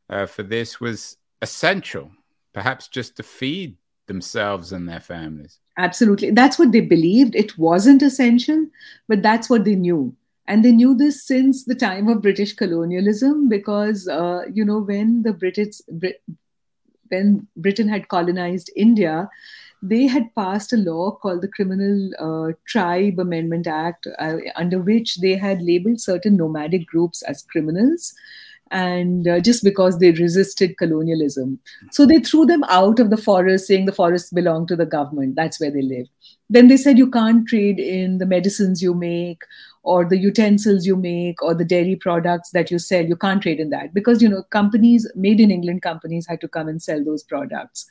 uh, 0.09 0.25
for 0.25 0.43
this 0.43 0.79
was 0.79 1.17
essential 1.41 2.11
perhaps 2.55 2.87
just 2.87 3.17
to 3.17 3.21
feed 3.21 3.77
themselves 4.07 4.71
and 4.71 4.87
their 4.87 5.01
families. 5.01 5.59
Absolutely. 5.77 6.31
That's 6.31 6.57
what 6.57 6.71
they 6.71 6.79
believed. 6.79 7.35
It 7.35 7.57
wasn't 7.57 8.01
essential, 8.01 8.65
but 9.09 9.21
that's 9.21 9.49
what 9.49 9.65
they 9.65 9.75
knew. 9.75 10.15
And 10.47 10.63
they 10.63 10.71
knew 10.71 10.95
this 10.95 11.27
since 11.27 11.65
the 11.65 11.75
time 11.75 12.07
of 12.07 12.21
British 12.21 12.53
colonialism 12.53 13.49
because, 13.49 14.07
uh, 14.07 14.43
you 14.53 14.63
know, 14.63 14.79
when 14.79 15.23
the 15.23 15.33
British, 15.33 15.81
when 17.09 17.47
Britain 17.57 17.89
had 17.89 18.07
colonized 18.07 18.71
India, 18.75 19.29
they 19.81 20.07
had 20.07 20.33
passed 20.33 20.71
a 20.71 20.77
law 20.77 21.11
called 21.11 21.41
the 21.41 21.49
Criminal 21.49 22.09
uh, 22.19 22.53
Tribe 22.65 23.19
Amendment 23.19 23.67
Act, 23.67 24.07
uh, 24.17 24.37
under 24.55 24.79
which 24.79 25.17
they 25.17 25.35
had 25.35 25.61
labeled 25.61 25.99
certain 25.99 26.37
nomadic 26.37 26.87
groups 26.87 27.21
as 27.23 27.43
criminals 27.43 28.13
and 28.71 29.27
uh, 29.27 29.39
just 29.39 29.63
because 29.63 29.99
they 29.99 30.11
resisted 30.11 30.77
colonialism. 30.77 31.59
So 31.91 32.05
they 32.05 32.19
threw 32.19 32.45
them 32.45 32.63
out 32.65 32.99
of 32.99 33.09
the 33.09 33.17
forest, 33.17 33.67
saying 33.67 33.85
the 33.85 33.91
forests 33.91 34.31
belong 34.31 34.67
to 34.67 34.75
the 34.75 34.85
government. 34.85 35.35
That's 35.35 35.59
where 35.59 35.71
they 35.71 35.81
live. 35.81 36.07
Then 36.49 36.67
they 36.67 36.77
said 36.77 36.97
you 36.97 37.09
can't 37.09 37.47
trade 37.47 37.79
in 37.79 38.17
the 38.17 38.25
medicines 38.25 38.81
you 38.81 38.93
make 38.93 39.41
or 39.83 40.03
the 40.03 40.17
utensils 40.17 40.85
you 40.85 40.95
make 40.95 41.41
or 41.43 41.53
the 41.53 41.65
dairy 41.65 41.95
products 41.95 42.51
that 42.51 42.71
you 42.71 42.79
sell. 42.79 43.05
You 43.05 43.15
can't 43.15 43.41
trade 43.41 43.59
in 43.59 43.69
that 43.69 43.93
because, 43.93 44.21
you 44.21 44.29
know, 44.29 44.43
companies, 44.43 45.09
made 45.15 45.39
in 45.39 45.51
England 45.51 45.83
companies 45.83 46.25
had 46.27 46.41
to 46.41 46.47
come 46.47 46.67
and 46.67 46.81
sell 46.81 47.03
those 47.03 47.23
products. 47.23 47.85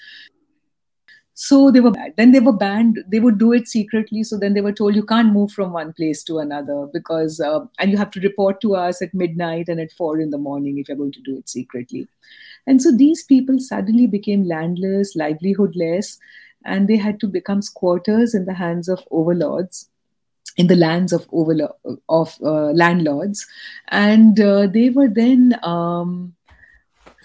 So 1.34 1.72
they 1.72 1.80
were. 1.80 1.92
Then 2.16 2.30
they 2.30 2.40
were 2.40 2.52
banned. 2.52 3.00
They 3.08 3.18
would 3.18 3.38
do 3.38 3.52
it 3.52 3.66
secretly. 3.66 4.22
So 4.22 4.38
then 4.38 4.54
they 4.54 4.60
were 4.60 4.72
told 4.72 4.94
you 4.94 5.04
can't 5.04 5.32
move 5.32 5.50
from 5.50 5.72
one 5.72 5.92
place 5.92 6.22
to 6.24 6.38
another 6.38 6.86
because, 6.92 7.40
uh, 7.40 7.60
and 7.78 7.90
you 7.90 7.96
have 7.96 8.12
to 8.12 8.20
report 8.20 8.60
to 8.60 8.76
us 8.76 9.02
at 9.02 9.12
midnight 9.12 9.68
and 9.68 9.80
at 9.80 9.92
four 9.92 10.20
in 10.20 10.30
the 10.30 10.38
morning 10.38 10.78
if 10.78 10.88
you're 10.88 10.96
going 10.96 11.12
to 11.12 11.22
do 11.22 11.36
it 11.36 11.48
secretly. 11.48 12.06
And 12.66 12.80
so 12.80 12.96
these 12.96 13.24
people 13.24 13.58
suddenly 13.58 14.06
became 14.06 14.46
landless, 14.46 15.16
livelihoodless, 15.16 16.18
and 16.64 16.88
they 16.88 16.96
had 16.96 17.18
to 17.20 17.26
become 17.26 17.62
squatters 17.62 18.34
in 18.34 18.44
the 18.44 18.54
hands 18.54 18.88
of 18.88 19.02
overlords 19.10 19.88
in 20.56 20.68
the 20.68 20.76
lands 20.76 21.12
of 21.12 21.28
overlo- 21.30 21.74
of 22.08 22.38
uh, 22.42 22.70
landlords 22.70 23.46
and 23.88 24.38
uh, 24.40 24.66
they 24.68 24.88
were 24.90 25.08
then 25.08 25.58
um, 25.64 26.34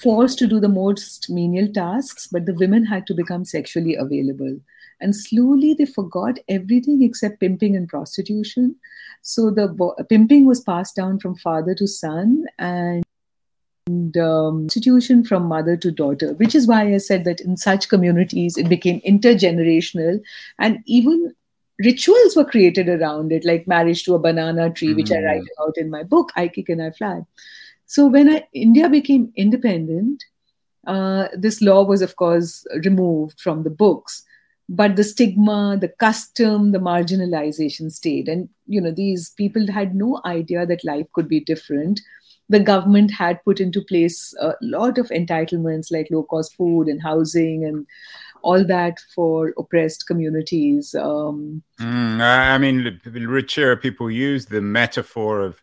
forced 0.01 0.39
to 0.39 0.47
do 0.47 0.59
the 0.59 0.69
most 0.69 1.29
menial 1.29 1.67
tasks, 1.71 2.27
but 2.31 2.45
the 2.45 2.53
women 2.53 2.85
had 2.85 3.05
to 3.07 3.13
become 3.13 3.45
sexually 3.45 3.95
available. 3.95 4.59
And 5.01 5.15
slowly 5.15 5.73
they 5.73 5.85
forgot 5.85 6.39
everything 6.47 7.01
except 7.03 7.39
pimping 7.39 7.75
and 7.75 7.87
prostitution. 7.87 8.75
So 9.21 9.49
the 9.49 9.67
bo- 9.67 9.95
pimping 10.09 10.45
was 10.45 10.61
passed 10.61 10.95
down 10.95 11.19
from 11.19 11.35
father 11.35 11.73
to 11.75 11.87
son 11.87 12.45
and 12.57 13.03
um, 14.17 14.63
institution 14.63 15.23
from 15.23 15.43
mother 15.43 15.75
to 15.77 15.91
daughter, 15.91 16.33
which 16.33 16.53
is 16.53 16.67
why 16.67 16.93
I 16.93 16.97
said 16.97 17.25
that 17.25 17.41
in 17.41 17.57
such 17.57 17.89
communities 17.89 18.57
it 18.57 18.69
became 18.69 19.01
intergenerational 19.01 20.21
and 20.59 20.79
even 20.85 21.33
rituals 21.79 22.35
were 22.35 22.45
created 22.45 22.89
around 22.89 23.31
it, 23.31 23.45
like 23.45 23.67
marriage 23.67 24.03
to 24.03 24.15
a 24.15 24.19
banana 24.19 24.69
tree, 24.69 24.89
mm. 24.89 24.97
which 24.97 25.11
I 25.11 25.15
mm. 25.15 25.25
write 25.25 25.43
about 25.57 25.77
in 25.77 25.89
my 25.89 26.03
book, 26.03 26.31
I 26.35 26.49
Kick 26.49 26.69
and 26.69 26.81
I 26.81 26.91
Fly. 26.91 27.21
So 27.89 28.05
when 28.05 28.29
I, 28.29 28.47
India 28.53 28.87
became 28.87 29.33
independent, 29.35 30.23
uh, 30.85 31.27
this 31.33 31.59
law 31.59 31.83
was, 31.83 32.03
of 32.03 32.17
course, 32.17 32.63
removed 32.85 33.41
from 33.41 33.63
the 33.63 33.71
books. 33.71 34.21
But 34.69 34.95
the 34.95 35.03
stigma, 35.03 35.75
the 35.81 35.87
custom, 35.87 36.71
the 36.71 36.77
marginalization 36.77 37.91
stayed. 37.91 38.29
And, 38.29 38.47
you 38.67 38.79
know, 38.79 38.91
these 38.91 39.31
people 39.31 39.71
had 39.71 39.95
no 39.95 40.21
idea 40.23 40.67
that 40.67 40.85
life 40.85 41.07
could 41.13 41.27
be 41.27 41.39
different. 41.39 41.99
The 42.47 42.59
government 42.59 43.09
had 43.09 43.43
put 43.43 43.59
into 43.59 43.81
place 43.81 44.35
a 44.39 44.53
lot 44.61 44.99
of 44.99 45.07
entitlements 45.07 45.91
like 45.91 46.09
low 46.11 46.21
cost 46.21 46.55
food 46.55 46.89
and 46.89 47.01
housing 47.01 47.65
and 47.65 47.87
all 48.43 48.63
that 48.65 48.99
for 49.15 49.51
oppressed 49.57 50.05
communities. 50.05 50.93
Um, 50.93 51.63
mm, 51.79 52.21
I 52.21 52.55
mean, 52.59 53.01
Ruchira 53.03 53.81
people 53.81 54.11
use 54.11 54.45
the 54.45 54.61
metaphor 54.61 55.41
of 55.41 55.59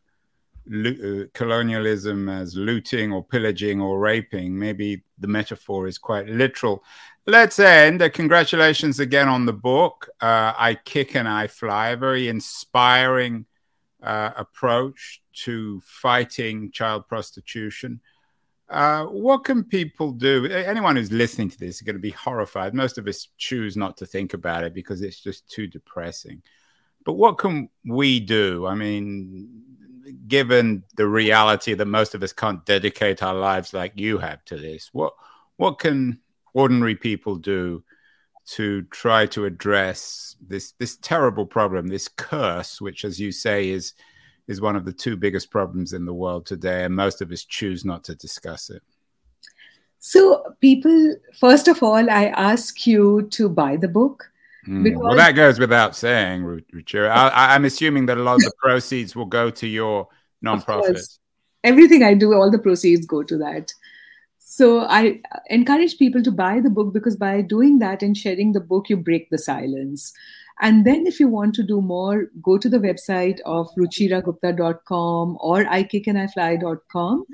lo- 0.69 1.23
uh, 1.23 1.27
colonialism 1.35 2.29
as 2.29 2.57
looting 2.57 3.13
or 3.13 3.25
pillaging 3.25 3.81
or 3.81 3.99
raping. 3.99 4.59
Maybe 4.59 5.03
the 5.19 5.29
metaphor 5.29 5.87
is 5.87 5.99
quite 5.99 6.29
literal. 6.29 6.85
Let's 7.27 7.59
end. 7.59 8.03
Uh, 8.03 8.09
congratulations 8.09 9.01
again 9.01 9.29
on 9.29 9.47
the 9.47 9.53
book. 9.53 10.09
Uh, 10.21 10.53
I 10.57 10.79
Kick 10.85 11.17
and 11.17 11.29
I 11.29 11.49
Fly, 11.49 11.89
a 11.89 11.97
very 11.97 12.29
inspiring 12.29 13.47
uh, 14.03 14.31
approach 14.37 15.23
to 15.45 15.81
fighting 15.85 16.71
child 16.71 17.09
prostitution. 17.09 18.01
Uh, 18.69 19.05
what 19.05 19.45
can 19.45 19.63
people 19.63 20.11
do? 20.13 20.47
Anyone 20.47 20.97
who's 20.97 21.13
listening 21.13 21.51
to 21.51 21.59
this 21.59 21.77
is 21.77 21.83
going 21.83 21.95
to 21.95 22.01
be 22.01 22.11
horrified. 22.11 22.75
Most 22.75 22.99
of 22.99 23.07
us 23.07 23.29
choose 23.39 23.77
not 23.77 23.97
to 23.99 24.07
think 24.07 24.35
about 24.35 24.65
it 24.65 24.75
because 24.75 25.03
it's 25.03 25.21
just 25.21 25.49
too 25.49 25.67
depressing. 25.67 26.43
But 27.05 27.15
what 27.15 27.39
can 27.39 27.69
we 27.85 28.19
do? 28.19 28.67
I 28.67 28.75
mean, 28.75 29.63
given 30.29 30.85
the 30.97 31.07
reality 31.07 31.75
that 31.75 31.87
most 31.87 32.15
of 32.15 32.23
us 32.23 32.33
can't 32.33 32.65
dedicate 32.67 33.23
our 33.23 33.35
lives 33.35 33.73
like 33.73 33.93
you 33.97 34.19
have 34.19 34.45
to 34.47 34.57
this, 34.57 34.91
what 34.93 35.15
what 35.57 35.79
can 35.79 36.21
ordinary 36.55 36.95
people 36.95 37.37
do 37.37 37.83
to 38.47 38.83
try 38.85 39.27
to 39.27 39.45
address 39.45 40.37
this 40.47 40.73
this 40.79 40.97
terrible 40.99 41.47
problem, 41.47 41.89
this 41.89 42.09
curse, 42.09 42.81
which, 42.81 43.05
as 43.05 43.21
you 43.21 43.33
say, 43.33 43.71
is 43.71 43.95
is 44.49 44.61
one 44.61 44.77
of 44.77 44.85
the 44.85 44.93
two 44.93 45.17
biggest 45.17 45.51
problems 45.51 45.93
in 45.93 46.05
the 46.05 46.15
world 46.15 46.47
today, 46.47 46.85
and 46.85 46.95
most 46.95 47.21
of 47.21 47.33
us 47.33 47.45
choose 47.45 47.85
not 47.85 48.05
to 48.05 48.15
discuss 48.15 48.71
it. 48.71 48.83
So, 49.99 50.55
people, 50.61 51.17
first 51.39 51.67
of 51.67 51.83
all, 51.83 52.09
I 52.09 52.27
ask 52.27 52.87
you 52.87 53.29
to 53.33 53.49
buy 53.49 53.77
the 53.77 53.89
book 53.89 54.31
Mm. 54.67 54.97
Well, 54.97 55.17
that 55.17 55.33
goes 55.33 55.59
without 55.59 55.95
saying, 55.95 56.43
Ruchira. 56.43 57.11
I, 57.11 57.55
am 57.55 57.65
assuming 57.65 58.07
that 58.07 58.19
a 58.19 58.23
lot 58.23 58.37
of 58.37 58.43
the 58.43 58.53
proceeds 58.59 59.15
will 59.15 59.27
go 59.27 59.51
to 59.51 59.67
your 59.67 60.09
nonprofit. 60.45 61.19
Everything 61.63 62.03
I 62.03 62.15
do, 62.15 62.35
all 62.35 62.51
the 62.51 62.59
proceeds 62.59 63.07
go 63.07 63.23
to 63.23 63.39
that. 63.39 63.73
So 64.39 64.81
I 64.81 65.21
encourage 65.51 65.99
people 65.99 66.23
to 66.23 66.31
buy 66.31 66.61
the 66.61 66.71
book 66.71 66.93
because 66.93 67.17
by 67.17 67.43
doing 67.43 67.79
that 67.81 68.03
and 68.03 68.17
sharing 68.17 68.53
the 68.53 68.61
book, 68.61 68.89
you 68.89 68.97
break 68.97 69.29
the 69.31 69.39
silence. 69.39 70.13
And 70.61 70.87
then 70.87 71.07
if 71.07 71.21
you 71.21 71.29
want 71.29 71.55
to 71.57 71.63
do 71.63 71.83
more, 71.83 72.31
go 72.43 72.57
to 72.57 72.69
the 72.69 72.79
website 72.79 73.41
of 73.45 73.69
ruchiragupta.com 73.77 75.37
or 75.41 75.65
ikickandifly.com 75.65 77.25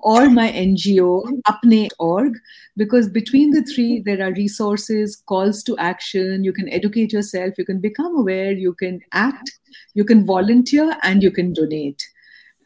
or 0.00 0.30
my 0.30 0.50
NGO, 0.50 1.22
apneaap.org, 1.48 2.34
because 2.76 3.08
between 3.08 3.50
the 3.50 3.62
three, 3.62 4.02
there 4.04 4.22
are 4.22 4.32
resources, 4.32 5.16
calls 5.26 5.62
to 5.64 5.76
action. 5.78 6.44
You 6.44 6.52
can 6.52 6.68
educate 6.68 7.12
yourself, 7.12 7.54
you 7.58 7.64
can 7.64 7.80
become 7.80 8.16
aware, 8.16 8.52
you 8.52 8.74
can 8.74 9.00
act, 9.12 9.50
you 9.94 10.04
can 10.04 10.24
volunteer, 10.24 10.96
and 11.02 11.22
you 11.22 11.30
can 11.30 11.52
donate. 11.52 12.06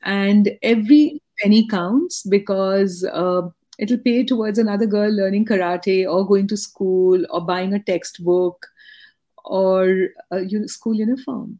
And 0.02 0.50
every 0.62 1.20
penny 1.40 1.66
counts 1.66 2.22
because 2.22 3.04
uh, 3.04 3.42
it'll 3.78 3.98
pay 3.98 4.24
towards 4.24 4.58
another 4.58 4.86
girl 4.86 5.10
learning 5.10 5.46
karate 5.46 6.08
or 6.08 6.26
going 6.26 6.48
to 6.48 6.56
school 6.56 7.24
or 7.30 7.40
buying 7.40 7.72
a 7.74 7.82
textbook 7.82 8.66
or 9.44 10.08
a 10.30 10.44
school 10.66 10.94
uniform. 10.94 11.58